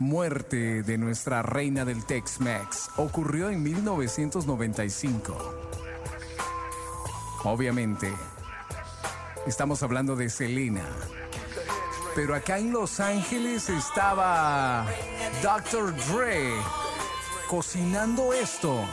muerte 0.01 0.81
de 0.81 0.97
nuestra 0.97 1.43
reina 1.43 1.85
del 1.85 2.03
Tex-Mex? 2.05 2.89
Ocurrió 2.97 3.49
en 3.49 3.61
1995. 3.61 5.37
Obviamente, 7.43 8.11
estamos 9.45 9.83
hablando 9.83 10.15
de 10.15 10.29
Selena. 10.29 10.83
Pero 12.15 12.35
acá 12.35 12.57
en 12.57 12.73
Los 12.73 12.99
Ángeles 12.99 13.69
estaba 13.69 14.85
Dr. 15.43 15.95
Dre 16.07 16.51
cocinando 17.47 18.33
esto. 18.33 18.83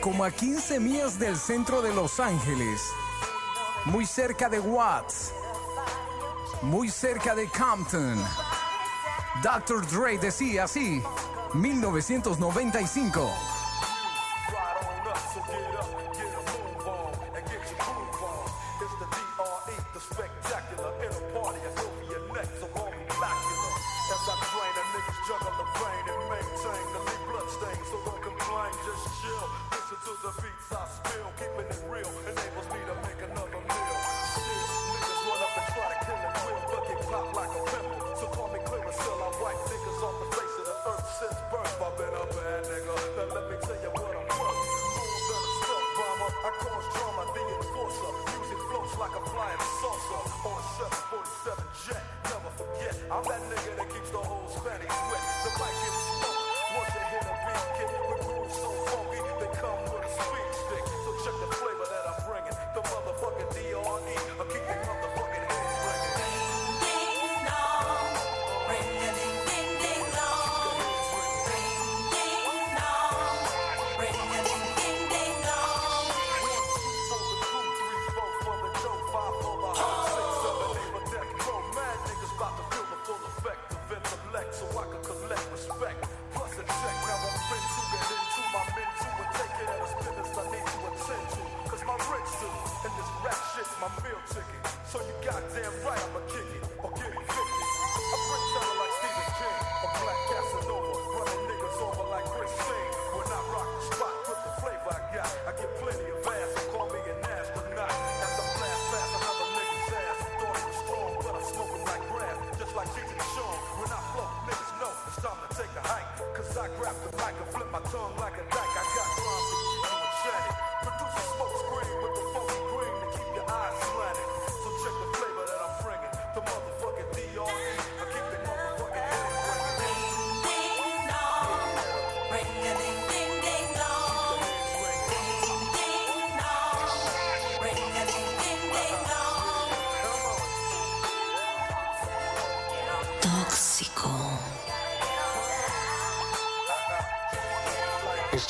Como 0.00 0.24
a 0.24 0.32
15 0.32 0.80
millas 0.80 1.18
del 1.20 1.36
centro 1.36 1.82
de 1.82 1.94
Los 1.94 2.18
Ángeles. 2.18 2.82
Muy 3.84 4.06
cerca 4.06 4.48
de 4.48 4.58
Watts. 4.58 5.32
Muy 6.62 6.88
cerca 6.90 7.34
de 7.34 7.46
Compton. 7.48 8.18
Dr. 9.40 9.86
Dre 9.86 10.18
decía 10.18 10.64
así, 10.64 11.02
1995. 11.54 13.61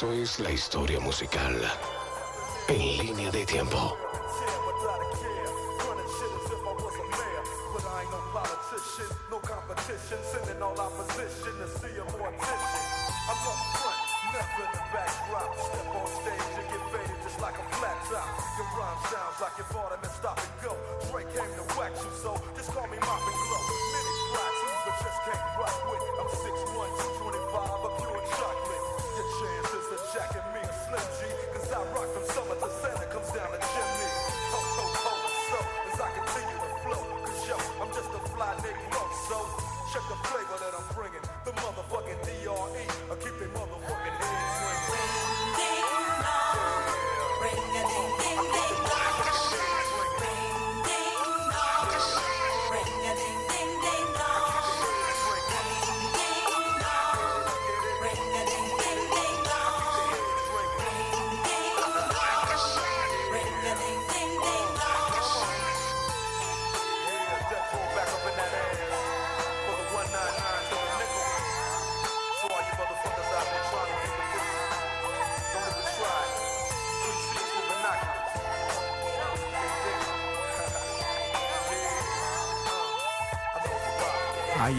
Esto 0.02 0.14
es 0.14 0.40
la 0.40 0.50
historia 0.50 0.98
musical 0.98 1.62
en 2.66 3.06
línea 3.06 3.30
de 3.30 3.46
tiempo. 3.46 4.01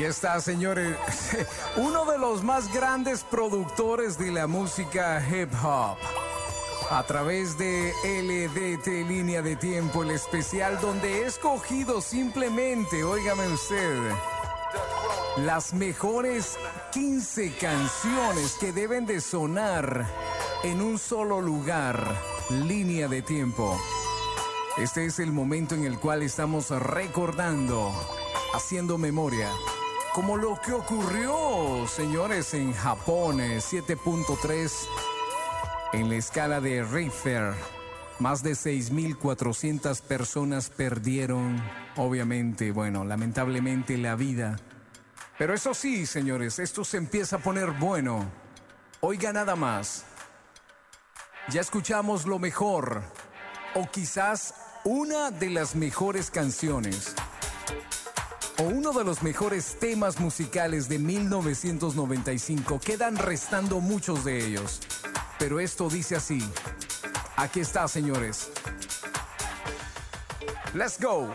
Está, 0.03 0.41
señores. 0.41 0.97
Uno 1.77 2.03
de 2.03 2.17
los 2.17 2.43
más 2.43 2.71
grandes 2.73 3.23
productores 3.23 4.17
de 4.17 4.31
la 4.31 4.47
música 4.47 5.25
hip 5.25 5.49
hop. 5.63 5.97
A 6.91 7.03
través 7.03 7.57
de 7.57 7.93
LDT 8.03 9.07
Línea 9.07 9.41
de 9.41 9.55
Tiempo, 9.55 10.03
el 10.03 10.11
especial 10.11 10.77
donde 10.81 11.19
he 11.21 11.25
escogido 11.25 12.01
simplemente, 12.01 13.05
óigame 13.05 13.47
usted, 13.47 13.97
las 15.37 15.73
mejores 15.73 16.57
15 16.91 17.55
canciones 17.55 18.57
que 18.59 18.73
deben 18.73 19.05
de 19.05 19.21
sonar 19.21 20.05
en 20.63 20.81
un 20.81 20.99
solo 20.99 21.39
lugar, 21.39 22.05
Línea 22.49 23.07
de 23.07 23.21
Tiempo. 23.21 23.79
Este 24.77 25.05
es 25.05 25.19
el 25.19 25.31
momento 25.31 25.75
en 25.75 25.85
el 25.85 25.97
cual 25.97 26.23
estamos 26.23 26.71
recordando, 26.71 27.93
haciendo 28.53 28.97
memoria 28.97 29.49
como 30.13 30.37
lo 30.37 30.61
que 30.61 30.71
ocurrió, 30.73 31.87
señores, 31.87 32.53
en 32.53 32.71
Japón, 32.73 33.41
eh, 33.41 33.57
7.3 33.57 34.87
en 35.93 36.09
la 36.09 36.15
escala 36.15 36.61
de 36.61 36.83
Richter. 36.83 37.53
Más 38.19 38.43
de 38.43 38.51
6.400 38.51 40.01
personas 40.01 40.69
perdieron, 40.69 41.61
obviamente, 41.95 42.71
bueno, 42.71 43.03
lamentablemente 43.03 43.97
la 43.97 44.15
vida. 44.15 44.57
Pero 45.39 45.55
eso 45.55 45.73
sí, 45.73 46.05
señores, 46.05 46.59
esto 46.59 46.85
se 46.85 46.97
empieza 46.97 47.37
a 47.37 47.39
poner 47.39 47.71
bueno. 47.71 48.29
Oiga 49.01 49.33
nada 49.33 49.55
más. 49.55 50.05
Ya 51.49 51.61
escuchamos 51.61 52.27
lo 52.27 52.37
mejor, 52.37 53.01
o 53.73 53.89
quizás 53.89 54.53
una 54.83 55.31
de 55.31 55.49
las 55.49 55.75
mejores 55.75 56.29
canciones 56.29 57.15
o 58.59 58.63
uno 58.63 58.91
de 58.91 59.03
los 59.03 59.23
mejores 59.23 59.77
temas 59.79 60.19
musicales 60.19 60.87
de 60.89 60.99
1995. 60.99 62.79
Quedan 62.79 63.17
restando 63.17 63.79
muchos 63.79 64.23
de 64.23 64.45
ellos. 64.45 64.81
Pero 65.39 65.59
esto 65.59 65.89
dice 65.89 66.15
así. 66.15 66.39
Aquí 67.35 67.59
está, 67.59 67.87
señores. 67.87 68.49
Let's 70.73 70.99
go. 70.99 71.29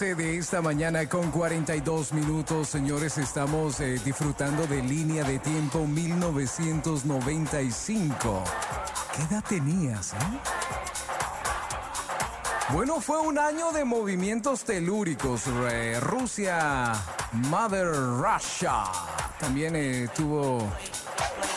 11 0.00 0.14
de 0.14 0.38
esta 0.38 0.62
mañana 0.62 1.06
con 1.10 1.30
42 1.30 2.14
minutos, 2.14 2.68
señores, 2.68 3.18
estamos 3.18 3.80
eh, 3.80 4.00
disfrutando 4.02 4.66
de 4.66 4.82
línea 4.82 5.24
de 5.24 5.38
tiempo 5.40 5.86
1995. 5.86 8.44
¿Qué 9.14 9.22
edad 9.24 9.44
tenías, 9.46 10.14
eh? 10.14 10.16
Bueno, 12.72 13.02
fue 13.02 13.20
un 13.20 13.38
año 13.38 13.72
de 13.72 13.84
movimientos 13.84 14.64
telúricos. 14.64 15.42
eh, 15.70 16.00
Rusia, 16.00 16.94
Mother 17.32 17.92
Russia, 17.92 18.84
también 19.38 20.10
tuvo 20.16 20.66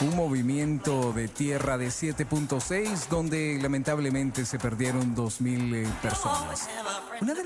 un 0.02 0.16
movimiento 0.16 1.14
de 1.14 1.30
tierra 1.30 1.78
de 1.78 1.88
7.6 1.88 3.08
donde 3.08 3.58
lamentablemente 3.62 4.46
se 4.46 4.60
perdieron 4.60 5.16
2.000 5.16 5.76
eh, 5.76 5.88
personas. 6.02 6.68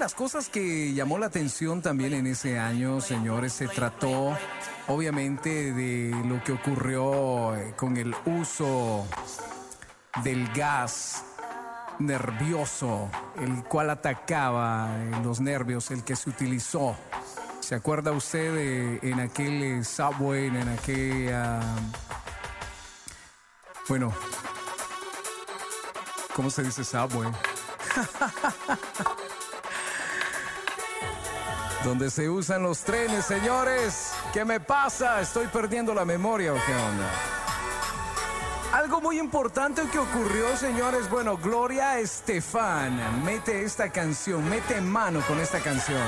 Las 0.08 0.16
cosas 0.16 0.48
que 0.48 0.94
llamó 0.94 1.20
la 1.20 1.26
atención 1.26 1.82
también 1.82 2.14
en 2.14 2.28
ese 2.28 2.58
año, 2.58 3.02
señores, 3.02 3.52
se 3.52 3.68
trató 3.68 4.38
obviamente 4.88 5.74
de 5.74 6.16
lo 6.24 6.42
que 6.46 6.54
ocurrió 6.54 7.54
eh, 7.58 7.74
con 7.76 7.98
el 7.98 8.16
uso 8.26 9.06
del 10.24 10.48
gas 10.54 11.26
nervioso, 12.00 13.10
el 13.38 13.66
cual 13.66 13.90
atacaba 13.90 14.96
eh, 14.96 15.12
los 15.26 15.42
nervios, 15.42 15.92
el 15.92 16.06
que 16.06 16.16
se 16.16 16.30
utilizó. 16.30 16.96
¿Se 17.60 17.76
acuerda 17.76 18.14
usted 18.14 18.56
de, 18.56 19.00
en 19.12 19.20
aquel 19.20 19.62
eh, 19.62 19.84
subway, 19.84 20.48
en 20.48 20.70
aquella... 20.70 21.60
Bueno, 23.90 24.14
¿cómo 26.34 26.50
se 26.50 26.64
dice 26.64 26.86
subway? 26.86 27.30
Donde 31.84 32.10
se 32.10 32.30
usan 32.30 32.64
los 32.64 32.80
trenes, 32.80 33.26
señores. 33.26 34.12
¿Qué 34.34 34.44
me 34.44 34.60
pasa? 34.60 35.22
¿Estoy 35.22 35.48
perdiendo 35.48 35.94
la 35.94 36.06
memoria 36.06 36.54
o 36.54 36.58
qué 36.66 36.74
onda? 36.74 37.10
Algo 38.74 39.00
muy 39.00 39.18
importante 39.18 39.84
que 39.92 39.98
ocurrió, 39.98 40.58
señores. 40.58 41.10
Bueno, 41.10 41.38
Gloria 41.38 42.00
Estefan 42.00 43.24
mete 43.24 43.64
esta 43.64 43.90
canción, 43.90 44.48
mete 44.50 44.82
mano 44.82 45.22
con 45.22 45.40
esta 45.40 45.60
canción. 45.60 46.04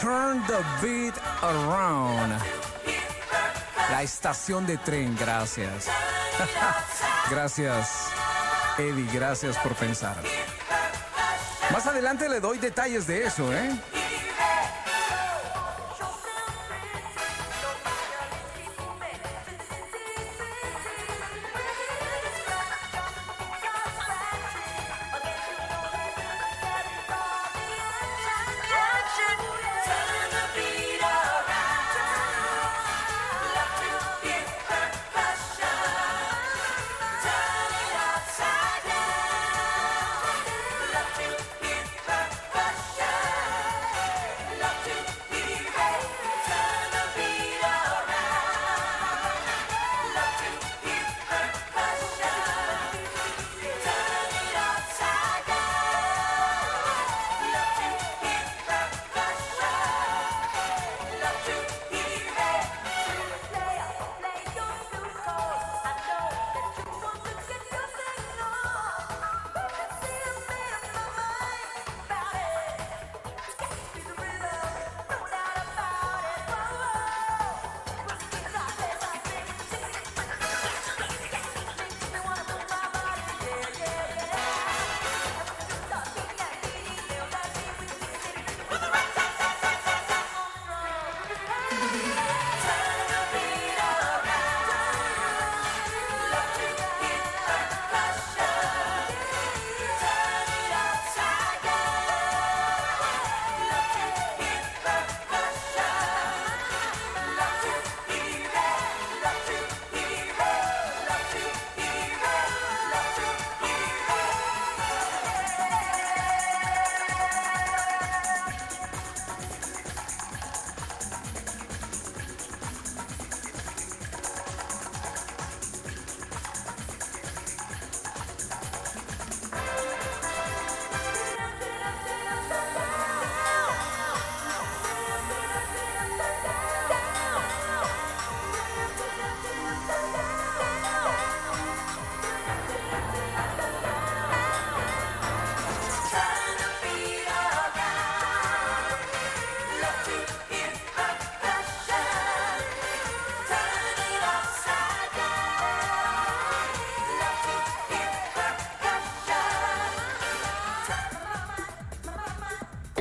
Turn 0.00 0.44
the 0.46 0.86
beat 0.86 1.14
around. 1.42 2.32
La 3.90 4.02
estación 4.02 4.66
de 4.66 4.76
tren, 4.78 5.16
gracias. 5.18 5.88
gracias, 7.30 8.08
Eddie, 8.78 9.08
gracias 9.12 9.56
por 9.58 9.74
pensar. 9.74 10.16
Más 11.72 11.86
adelante 11.86 12.28
le 12.28 12.40
doy 12.40 12.58
detalles 12.58 13.06
de 13.06 13.24
eso, 13.24 13.52
¿eh? 13.52 13.70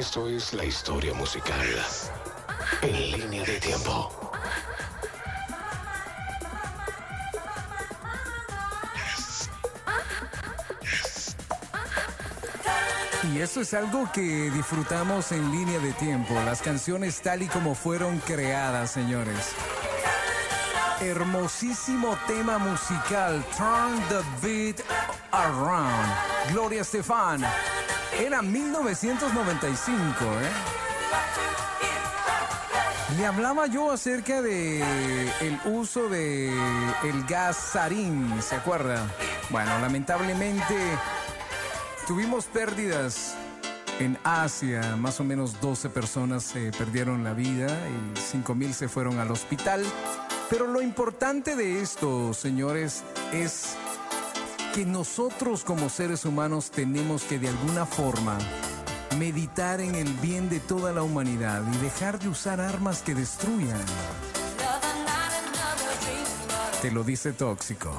Esto 0.09 0.27
es 0.27 0.53
la 0.55 0.65
historia 0.65 1.13
musical 1.13 1.67
en 2.81 3.11
línea 3.11 3.45
de 3.45 3.59
tiempo. 3.59 4.31
Y 13.31 13.39
eso 13.39 13.61
es 13.61 13.75
algo 13.75 14.11
que 14.11 14.49
disfrutamos 14.49 15.31
en 15.31 15.51
línea 15.51 15.77
de 15.77 15.93
tiempo, 15.93 16.33
las 16.43 16.63
canciones 16.63 17.21
tal 17.21 17.43
y 17.43 17.47
como 17.47 17.75
fueron 17.75 18.17
creadas, 18.17 18.89
señores. 18.89 19.51
Hermosísimo 21.01 22.17
tema 22.25 22.57
musical, 22.57 23.45
Turn 23.55 24.01
the 24.09 24.23
Beat 24.41 24.81
Around. 25.31 26.51
Gloria 26.51 26.81
Estefan. 26.81 27.45
Era 28.19 28.41
1995, 28.41 30.09
¿eh? 30.11 30.51
Le 33.17 33.25
hablaba 33.25 33.65
yo 33.67 33.91
acerca 33.91 34.41
de 34.41 34.81
el 35.39 35.59
uso 35.65 36.09
de 36.09 36.49
el 37.03 37.23
gas 37.27 37.55
sarín, 37.55 38.41
¿se 38.41 38.55
acuerda? 38.55 39.07
Bueno, 39.49 39.79
lamentablemente 39.79 40.75
tuvimos 42.07 42.45
pérdidas 42.45 43.35
en 43.99 44.17
Asia, 44.25 44.97
más 44.97 45.19
o 45.21 45.23
menos 45.23 45.59
12 45.61 45.89
personas 45.89 46.43
se 46.43 46.71
perdieron 46.71 47.23
la 47.23 47.33
vida 47.33 47.67
y 47.67 48.19
5 48.19 48.53
mil 48.53 48.73
se 48.73 48.89
fueron 48.89 49.19
al 49.19 49.31
hospital. 49.31 49.83
Pero 50.49 50.67
lo 50.67 50.81
importante 50.81 51.55
de 51.55 51.81
esto, 51.81 52.33
señores, 52.33 53.03
es 53.31 53.77
que 54.73 54.85
nosotros 54.85 55.63
como 55.63 55.89
seres 55.89 56.25
humanos 56.25 56.71
tenemos 56.71 57.23
que 57.23 57.39
de 57.39 57.49
alguna 57.49 57.85
forma 57.85 58.37
meditar 59.17 59.81
en 59.81 59.95
el 59.95 60.11
bien 60.15 60.49
de 60.49 60.59
toda 60.59 60.91
la 60.91 61.01
humanidad 61.01 61.63
y 61.73 61.77
dejar 61.77 62.19
de 62.19 62.29
usar 62.29 62.61
armas 62.61 63.01
que 63.01 63.15
destruyan. 63.15 63.81
Te 66.81 66.91
lo 66.91 67.03
dice 67.03 67.33
tóxico. 67.33 67.91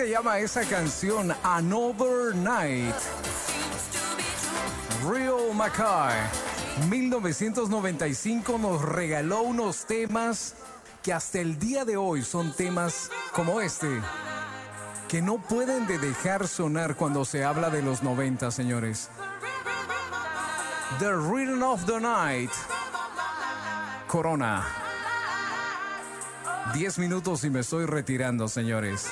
Se 0.00 0.08
llama 0.08 0.38
esa 0.38 0.64
canción, 0.64 1.30
Another 1.42 2.34
Night. 2.34 2.94
Real 5.06 5.54
Mackay, 5.54 6.16
1995 6.88 8.56
nos 8.56 8.80
regaló 8.80 9.42
unos 9.42 9.84
temas 9.84 10.54
que 11.02 11.12
hasta 11.12 11.40
el 11.40 11.58
día 11.58 11.84
de 11.84 11.98
hoy 11.98 12.22
son 12.22 12.50
temas 12.56 13.10
como 13.32 13.60
este, 13.60 14.00
que 15.06 15.20
no 15.20 15.36
pueden 15.36 15.86
de 15.86 15.98
dejar 15.98 16.48
sonar 16.48 16.96
cuando 16.96 17.26
se 17.26 17.44
habla 17.44 17.68
de 17.68 17.82
los 17.82 18.02
90, 18.02 18.50
señores. 18.52 19.10
The 20.98 21.12
Rhythm 21.12 21.62
of 21.62 21.84
the 21.84 22.00
Night. 22.00 22.52
Corona. 24.06 24.66
10 26.72 26.98
minutos 27.00 27.44
y 27.44 27.50
me 27.50 27.60
estoy 27.60 27.84
retirando, 27.84 28.48
señores. 28.48 29.10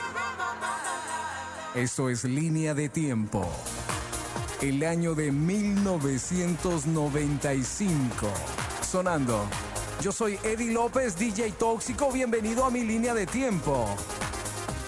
Esto 1.75 2.09
es 2.09 2.25
línea 2.25 2.73
de 2.73 2.89
tiempo. 2.89 3.47
El 4.63 4.83
año 4.85 5.15
de 5.15 5.31
1995. 5.31 8.27
Sonando. 8.81 9.45
Yo 10.01 10.11
soy 10.11 10.39
Eddie 10.43 10.73
López, 10.73 11.19
DJ 11.19 11.53
Tóxico. 11.53 12.11
Bienvenido 12.11 12.65
a 12.65 12.71
mi 12.71 12.85
línea 12.85 13.13
de 13.13 13.27
tiempo. 13.27 13.87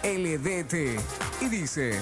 LDT. 0.03 0.99
Y 1.43 1.49
dice. 1.51 2.01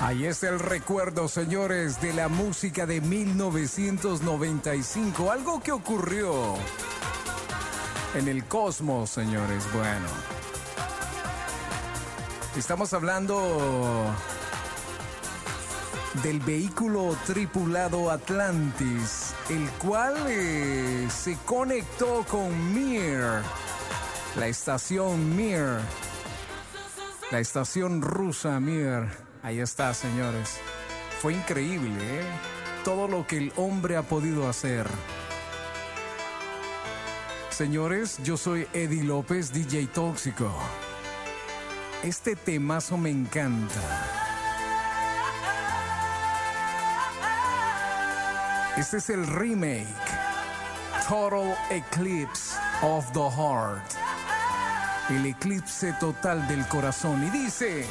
Ahí 0.00 0.26
está 0.26 0.48
el 0.48 0.58
recuerdo, 0.58 1.28
señores, 1.28 2.00
de 2.00 2.12
la 2.12 2.26
música 2.28 2.84
de 2.84 3.00
1995. 3.00 5.30
Algo 5.30 5.60
que 5.60 5.70
ocurrió 5.72 6.56
en 8.14 8.28
el 8.28 8.44
cosmos, 8.44 9.10
señores. 9.10 9.64
Bueno. 9.72 10.06
Estamos 12.56 12.92
hablando 12.92 14.14
del 16.22 16.40
vehículo 16.40 17.16
tripulado 17.26 18.10
Atlantis, 18.10 19.34
el 19.48 19.68
cual 19.72 20.14
eh, 20.28 21.08
se 21.10 21.36
conectó 21.44 22.24
con 22.30 22.72
Mir, 22.72 23.20
la 24.36 24.46
estación 24.46 25.36
Mir, 25.36 25.80
la 27.30 27.40
estación 27.40 28.02
rusa 28.02 28.60
Mir. 28.60 29.08
Ahí 29.44 29.60
está, 29.60 29.92
señores. 29.92 30.56
Fue 31.20 31.34
increíble, 31.34 32.00
¿eh? 32.00 32.24
Todo 32.82 33.06
lo 33.08 33.26
que 33.26 33.36
el 33.36 33.52
hombre 33.56 33.94
ha 33.98 34.02
podido 34.02 34.48
hacer. 34.48 34.86
Señores, 37.50 38.18
yo 38.24 38.38
soy 38.38 38.66
Eddie 38.72 39.04
López, 39.04 39.52
DJ 39.52 39.88
Tóxico. 39.88 40.50
Este 42.02 42.36
temazo 42.36 42.96
me 42.96 43.10
encanta. 43.10 43.82
Este 48.78 48.96
es 48.96 49.10
el 49.10 49.26
remake. 49.26 49.86
Total 51.06 51.54
Eclipse 51.70 52.56
of 52.80 53.12
the 53.12 53.20
Heart. 53.20 53.84
El 55.10 55.26
eclipse 55.26 55.92
total 56.00 56.48
del 56.48 56.66
corazón. 56.68 57.22
Y 57.26 57.30
dice... 57.30 57.86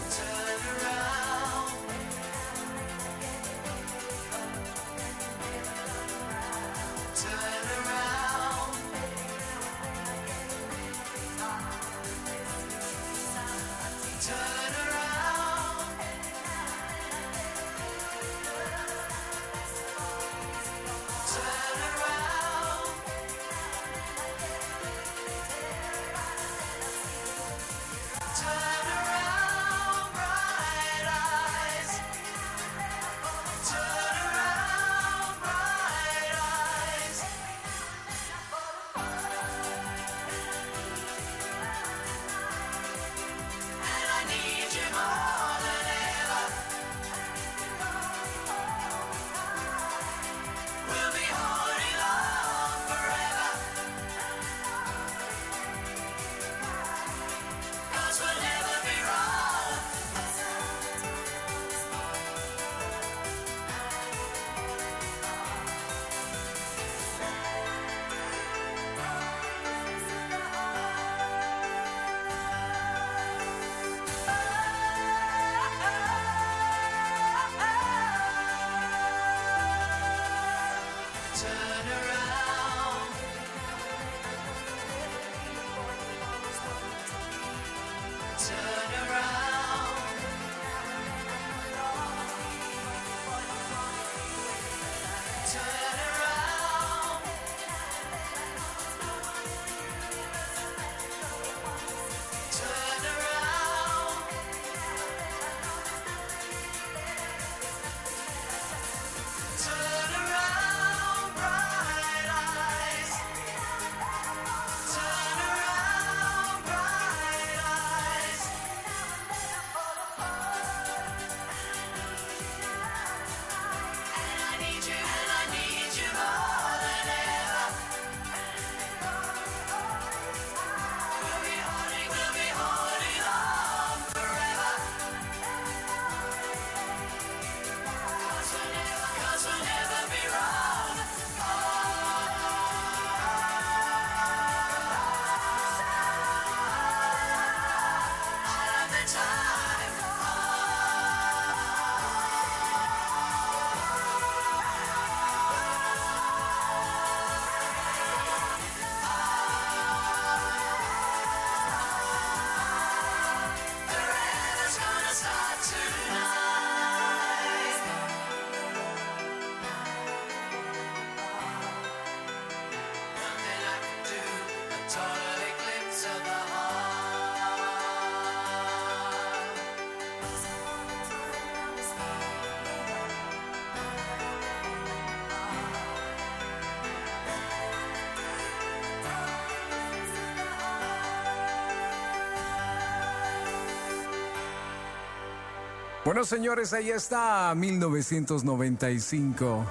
Bueno, 196.13 196.27
señores, 196.27 196.73
ahí 196.73 196.91
está 196.91 197.51
1995. 197.55 199.65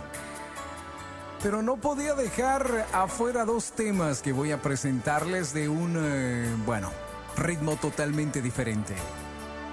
Pero 1.40 1.62
no 1.62 1.76
podía 1.76 2.16
dejar 2.16 2.88
afuera 2.92 3.44
dos 3.44 3.70
temas 3.70 4.22
que 4.22 4.32
voy 4.32 4.50
a 4.50 4.60
presentarles 4.60 5.54
de 5.54 5.68
un, 5.68 5.96
eh, 5.96 6.52
bueno, 6.66 6.90
ritmo 7.36 7.76
totalmente 7.76 8.42
diferente. 8.42 8.96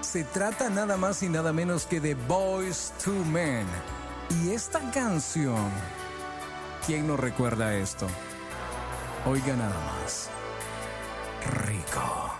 Se 0.00 0.22
trata 0.22 0.70
nada 0.70 0.96
más 0.96 1.24
y 1.24 1.28
nada 1.28 1.52
menos 1.52 1.86
que 1.86 2.00
de 2.00 2.14
Boys 2.14 2.92
to 3.04 3.10
Men. 3.32 3.66
Y 4.44 4.50
esta 4.50 4.78
canción, 4.92 5.72
¿quién 6.86 7.08
no 7.08 7.16
recuerda 7.16 7.74
esto? 7.74 8.06
Oiga 9.26 9.56
nada 9.56 9.74
más. 9.74 10.30
Rico. 11.66 12.39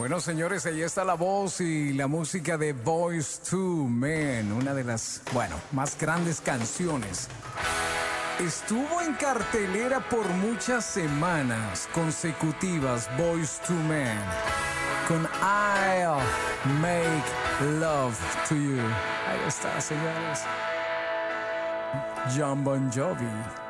Bueno, 0.00 0.18
señores, 0.18 0.64
ahí 0.64 0.80
está 0.80 1.04
la 1.04 1.12
voz 1.12 1.60
y 1.60 1.92
la 1.92 2.06
música 2.06 2.56
de 2.56 2.72
Boys 2.72 3.38
to 3.50 3.86
Men, 3.86 4.50
una 4.50 4.72
de 4.72 4.82
las, 4.82 5.20
bueno, 5.30 5.56
más 5.72 5.98
grandes 5.98 6.40
canciones. 6.40 7.28
Estuvo 8.38 9.02
en 9.02 9.12
cartelera 9.12 10.00
por 10.08 10.26
muchas 10.26 10.86
semanas 10.86 11.86
consecutivas, 11.92 13.10
Boys 13.18 13.60
to 13.66 13.74
Men, 13.74 14.16
con 15.06 15.28
I'll 15.42 16.22
Make 16.80 17.78
Love 17.78 18.18
to 18.48 18.54
You. 18.54 18.80
Ahí 19.28 19.40
está, 19.46 19.78
señores. 19.82 20.40
John 22.34 22.64
Bon 22.64 22.90
Jovi. 22.90 23.69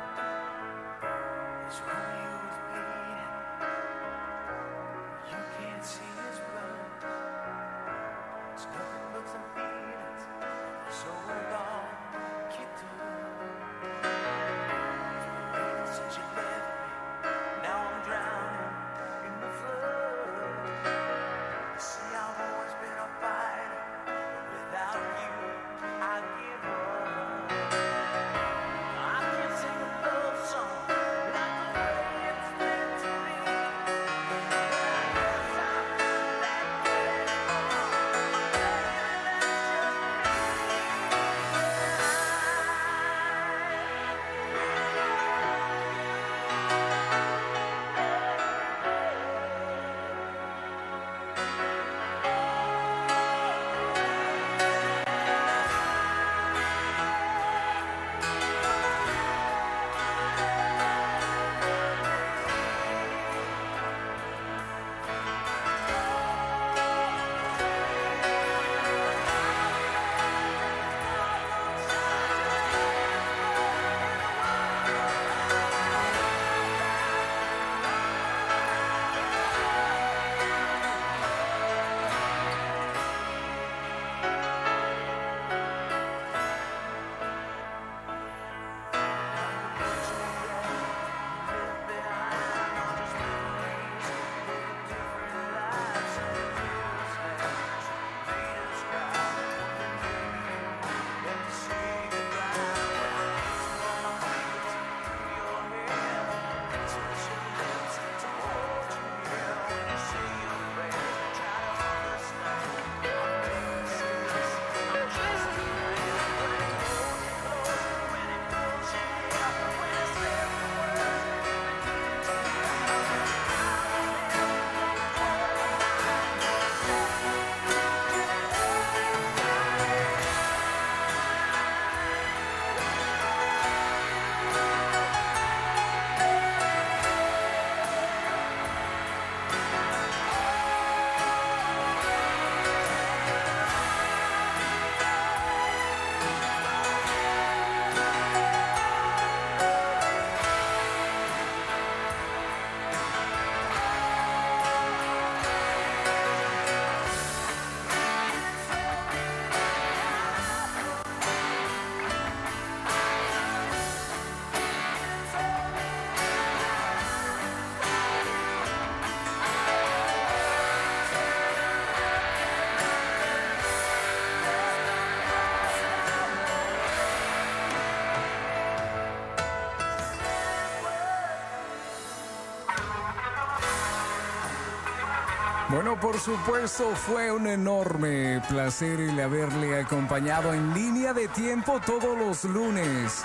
Bueno, 185.83 185.99
por 185.99 186.19
supuesto, 186.19 186.95
fue 186.95 187.31
un 187.31 187.47
enorme 187.47 188.39
placer 188.47 189.01
el 189.01 189.19
haberle 189.19 189.79
acompañado 189.79 190.53
en 190.53 190.75
línea 190.75 191.11
de 191.11 191.27
tiempo 191.27 191.81
todos 191.83 192.15
los 192.15 192.43
lunes 192.43 193.23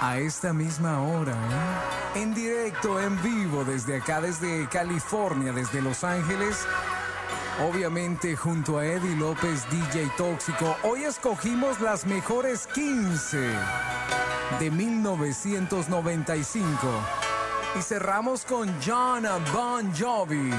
a 0.00 0.18
esta 0.18 0.52
misma 0.52 1.02
hora, 1.02 1.32
¿eh? 1.32 2.20
en 2.20 2.34
directo, 2.34 3.00
en 3.00 3.20
vivo, 3.20 3.64
desde 3.64 3.96
acá, 3.96 4.20
desde 4.20 4.68
California, 4.68 5.52
desde 5.52 5.82
Los 5.82 6.04
Ángeles. 6.04 6.68
Obviamente 7.68 8.36
junto 8.36 8.78
a 8.78 8.86
Eddie 8.86 9.16
López, 9.16 9.68
DJ 9.68 10.08
Tóxico, 10.16 10.76
hoy 10.84 11.02
escogimos 11.02 11.80
las 11.80 12.06
mejores 12.06 12.68
15 12.68 13.40
de 14.60 14.70
1995 14.70 16.76
y 17.76 17.82
cerramos 17.82 18.44
con 18.44 18.72
John 18.86 19.24
Bon 19.52 19.92
Jovi. 19.92 20.52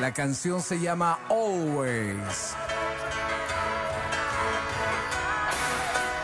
La 0.00 0.12
canción 0.12 0.60
se 0.60 0.80
llama 0.80 1.20
Always. 1.30 2.54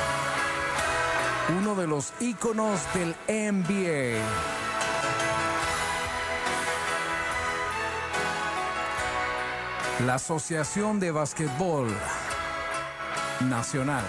Uno 1.58 1.74
de 1.74 1.86
los 1.86 2.14
íconos 2.20 2.80
del 2.94 3.14
NBA. 3.28 4.71
La 10.06 10.14
Asociación 10.14 10.98
de 10.98 11.12
Básquetbol 11.12 11.94
Nacional. 13.48 14.04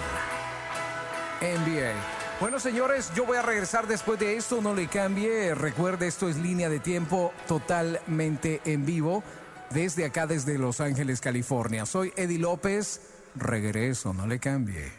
NBA. 1.41 1.93
Bueno, 2.39 2.59
señores, 2.59 3.11
yo 3.13 3.25
voy 3.25 3.37
a 3.37 3.43
regresar 3.43 3.85
después 3.85 4.17
de 4.17 4.37
esto. 4.37 4.59
No 4.61 4.73
le 4.73 4.87
cambie. 4.87 5.53
Recuerde, 5.53 6.07
esto 6.07 6.29
es 6.29 6.37
línea 6.37 6.69
de 6.69 6.79
tiempo 6.79 7.31
totalmente 7.47 8.61
en 8.65 8.85
vivo. 8.85 9.23
Desde 9.69 10.05
acá, 10.05 10.25
desde 10.25 10.57
Los 10.57 10.81
Ángeles, 10.81 11.21
California. 11.21 11.85
Soy 11.85 12.11
Eddie 12.15 12.39
López. 12.39 13.01
Regreso, 13.35 14.13
no 14.13 14.25
le 14.25 14.39
cambie. 14.39 14.91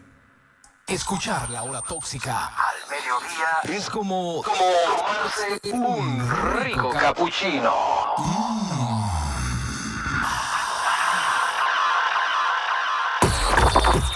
Escuchar 0.87 1.49
la 1.51 1.63
hora 1.63 1.81
tóxica 1.81 2.49
al 2.49 2.75
mediodía 2.91 3.77
es 3.77 3.89
como, 3.89 4.43
como 4.43 4.59
tomarse 4.97 5.59
un 5.73 6.63
rico 6.63 6.91
cappuccino. 6.91 7.73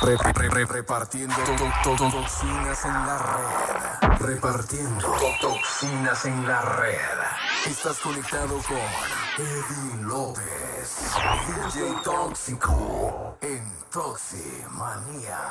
Re- 0.01 0.17
re- 0.17 0.49
re- 0.49 0.65
repartiendo 0.65 1.35
to- 1.35 1.57
to- 1.83 1.97
to- 1.97 2.11
toxinas 2.11 2.85
en 2.85 2.93
la 3.07 3.19
red. 3.19 4.19
Repartiendo 4.21 5.07
to- 5.13 5.35
toxinas 5.41 6.25
en 6.25 6.47
la 6.47 6.63
red. 6.63 7.19
Estás 7.67 7.99
conectado 7.99 8.61
con 8.69 8.79
Eddie 9.45 10.03
López, 10.03 11.15
DJ 11.47 11.95
Tóxico 12.05 13.37
en 13.41 13.73
Toximanía. 13.91 15.49